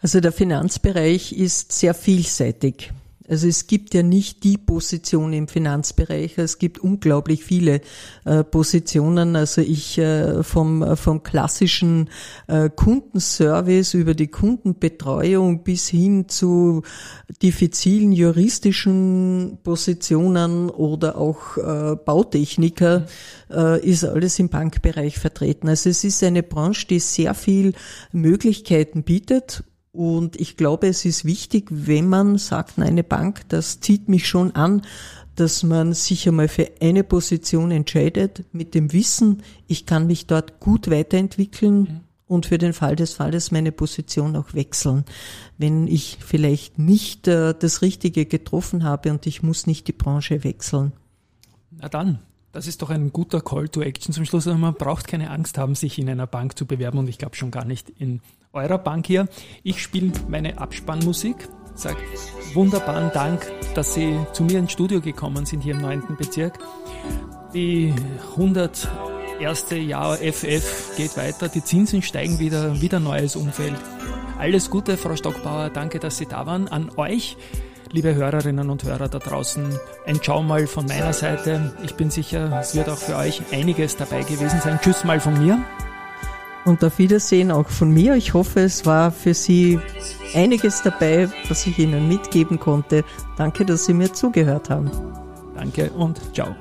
Also 0.00 0.20
der 0.20 0.32
Finanzbereich 0.32 1.32
ist 1.32 1.72
sehr 1.72 1.94
vielseitig. 1.94 2.92
Also 3.28 3.46
es 3.46 3.68
gibt 3.68 3.94
ja 3.94 4.02
nicht 4.02 4.42
die 4.42 4.58
Position 4.58 5.32
im 5.32 5.46
Finanzbereich, 5.46 6.38
es 6.38 6.58
gibt 6.58 6.80
unglaublich 6.80 7.44
viele 7.44 7.80
äh, 8.24 8.42
Positionen. 8.42 9.36
Also 9.36 9.60
ich 9.60 9.96
äh, 9.98 10.42
vom, 10.42 10.96
vom 10.96 11.22
klassischen 11.22 12.10
äh, 12.48 12.68
Kundenservice 12.68 13.94
über 13.94 14.14
die 14.14 14.26
Kundenbetreuung 14.26 15.62
bis 15.62 15.88
hin 15.88 16.28
zu 16.28 16.82
diffizilen 17.42 18.12
juristischen 18.12 19.58
Positionen 19.62 20.68
oder 20.68 21.16
auch 21.16 21.56
Bautechniker 22.04 23.06
ist 23.82 24.04
alles 24.04 24.38
im 24.38 24.48
Bankbereich 24.48 25.18
vertreten. 25.18 25.68
Also 25.68 25.90
es 25.90 26.04
ist 26.04 26.22
eine 26.22 26.42
Branche, 26.42 26.86
die 26.86 27.00
sehr 27.00 27.34
viel 27.34 27.72
Möglichkeiten 28.12 29.02
bietet 29.02 29.64
und 29.92 30.40
ich 30.40 30.56
glaube, 30.56 30.88
es 30.88 31.04
ist 31.04 31.26
wichtig, 31.26 31.66
wenn 31.70 32.08
man 32.08 32.38
sagt, 32.38 32.78
eine 32.78 33.04
Bank, 33.04 33.42
das 33.48 33.80
zieht 33.80 34.08
mich 34.08 34.26
schon 34.26 34.54
an, 34.54 34.82
dass 35.34 35.62
man 35.62 35.92
sich 35.92 36.26
einmal 36.26 36.48
für 36.48 36.70
eine 36.80 37.04
Position 37.04 37.70
entscheidet 37.70 38.44
mit 38.52 38.74
dem 38.74 38.92
Wissen, 38.92 39.42
ich 39.66 39.86
kann 39.86 40.06
mich 40.06 40.26
dort 40.26 40.60
gut 40.60 40.90
weiterentwickeln 40.90 41.80
mhm. 41.80 42.00
und 42.26 42.46
für 42.46 42.58
den 42.58 42.72
Fall 42.72 42.96
des 42.96 43.14
Falles 43.14 43.50
meine 43.50 43.72
Position 43.72 44.34
auch 44.36 44.54
wechseln. 44.54 45.04
Wenn 45.58 45.86
ich 45.86 46.18
vielleicht 46.20 46.78
nicht 46.78 47.28
äh, 47.28 47.54
das 47.58 47.82
Richtige 47.82 48.24
getroffen 48.24 48.84
habe 48.84 49.10
und 49.10 49.26
ich 49.26 49.42
muss 49.42 49.66
nicht 49.66 49.88
die 49.88 49.92
Branche 49.92 50.42
wechseln. 50.42 50.92
Na 51.70 51.88
dann, 51.88 52.18
das 52.52 52.66
ist 52.66 52.82
doch 52.82 52.90
ein 52.90 53.12
guter 53.12 53.40
Call 53.40 53.68
to 53.68 53.80
Action 53.80 54.12
zum 54.12 54.24
Schluss. 54.24 54.46
Man 54.46 54.74
braucht 54.74 55.08
keine 55.08 55.30
Angst 55.30 55.58
haben, 55.58 55.74
sich 55.74 55.98
in 55.98 56.08
einer 56.08 56.26
Bank 56.26 56.56
zu 56.56 56.66
bewerben 56.66 56.98
und 56.98 57.08
ich 57.08 57.18
glaube 57.18 57.34
schon 57.34 57.50
gar 57.50 57.64
nicht 57.64 57.90
in 57.98 58.20
eurer 58.52 58.78
Bank 58.78 59.06
hier. 59.06 59.28
Ich 59.62 59.82
spiele 59.82 60.12
meine 60.28 60.58
Abspannmusik. 60.58 61.48
Sag 61.74 61.96
wunderbaren 62.52 63.10
Dank, 63.14 63.50
dass 63.74 63.94
Sie 63.94 64.14
zu 64.34 64.44
mir 64.44 64.58
ins 64.58 64.72
Studio 64.72 65.00
gekommen 65.00 65.46
sind 65.46 65.62
hier 65.62 65.74
im 65.74 65.80
9. 65.80 66.16
Bezirk. 66.18 66.58
Die 67.54 67.94
100 68.32 68.88
erste 69.40 69.76
Jahr 69.76 70.16
FF 70.16 70.96
geht 70.96 71.16
weiter, 71.16 71.48
die 71.48 71.64
Zinsen 71.64 72.02
steigen 72.02 72.38
wieder, 72.38 72.80
wieder 72.82 73.00
neues 73.00 73.36
Umfeld. 73.36 73.74
Alles 74.38 74.68
Gute, 74.68 74.98
Frau 74.98 75.16
Stockbauer, 75.16 75.70
danke, 75.70 75.98
dass 75.98 76.18
Sie 76.18 76.26
da 76.26 76.44
waren. 76.44 76.68
An 76.68 76.90
euch, 76.96 77.36
liebe 77.92 78.14
Hörerinnen 78.14 78.70
und 78.70 78.84
Hörer 78.84 79.08
da 79.08 79.18
draußen, 79.18 79.78
ein 80.06 80.18
Schau 80.22 80.42
mal 80.42 80.66
von 80.66 80.86
meiner 80.86 81.12
Seite. 81.12 81.72
Ich 81.84 81.94
bin 81.94 82.10
sicher, 82.10 82.58
es 82.60 82.74
wird 82.74 82.88
auch 82.88 82.96
für 82.96 83.16
euch 83.16 83.42
einiges 83.52 83.96
dabei 83.96 84.22
gewesen 84.22 84.60
sein. 84.60 84.78
Tschüss 84.82 85.04
mal 85.04 85.20
von 85.20 85.38
mir. 85.38 85.62
Und 86.64 86.82
auf 86.84 86.98
Wiedersehen 86.98 87.50
auch 87.50 87.68
von 87.68 87.90
mir. 87.90 88.14
Ich 88.14 88.34
hoffe, 88.34 88.60
es 88.60 88.86
war 88.86 89.10
für 89.10 89.34
Sie 89.34 89.78
einiges 90.34 90.82
dabei, 90.82 91.28
was 91.48 91.66
ich 91.66 91.78
Ihnen 91.78 92.08
mitgeben 92.08 92.58
konnte. 92.58 93.04
Danke, 93.36 93.64
dass 93.64 93.84
Sie 93.84 93.94
mir 93.94 94.12
zugehört 94.12 94.70
haben. 94.70 94.90
Danke 95.54 95.90
und 95.90 96.20
ciao. 96.34 96.54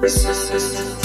By 0.00 0.08
6 0.08 1.01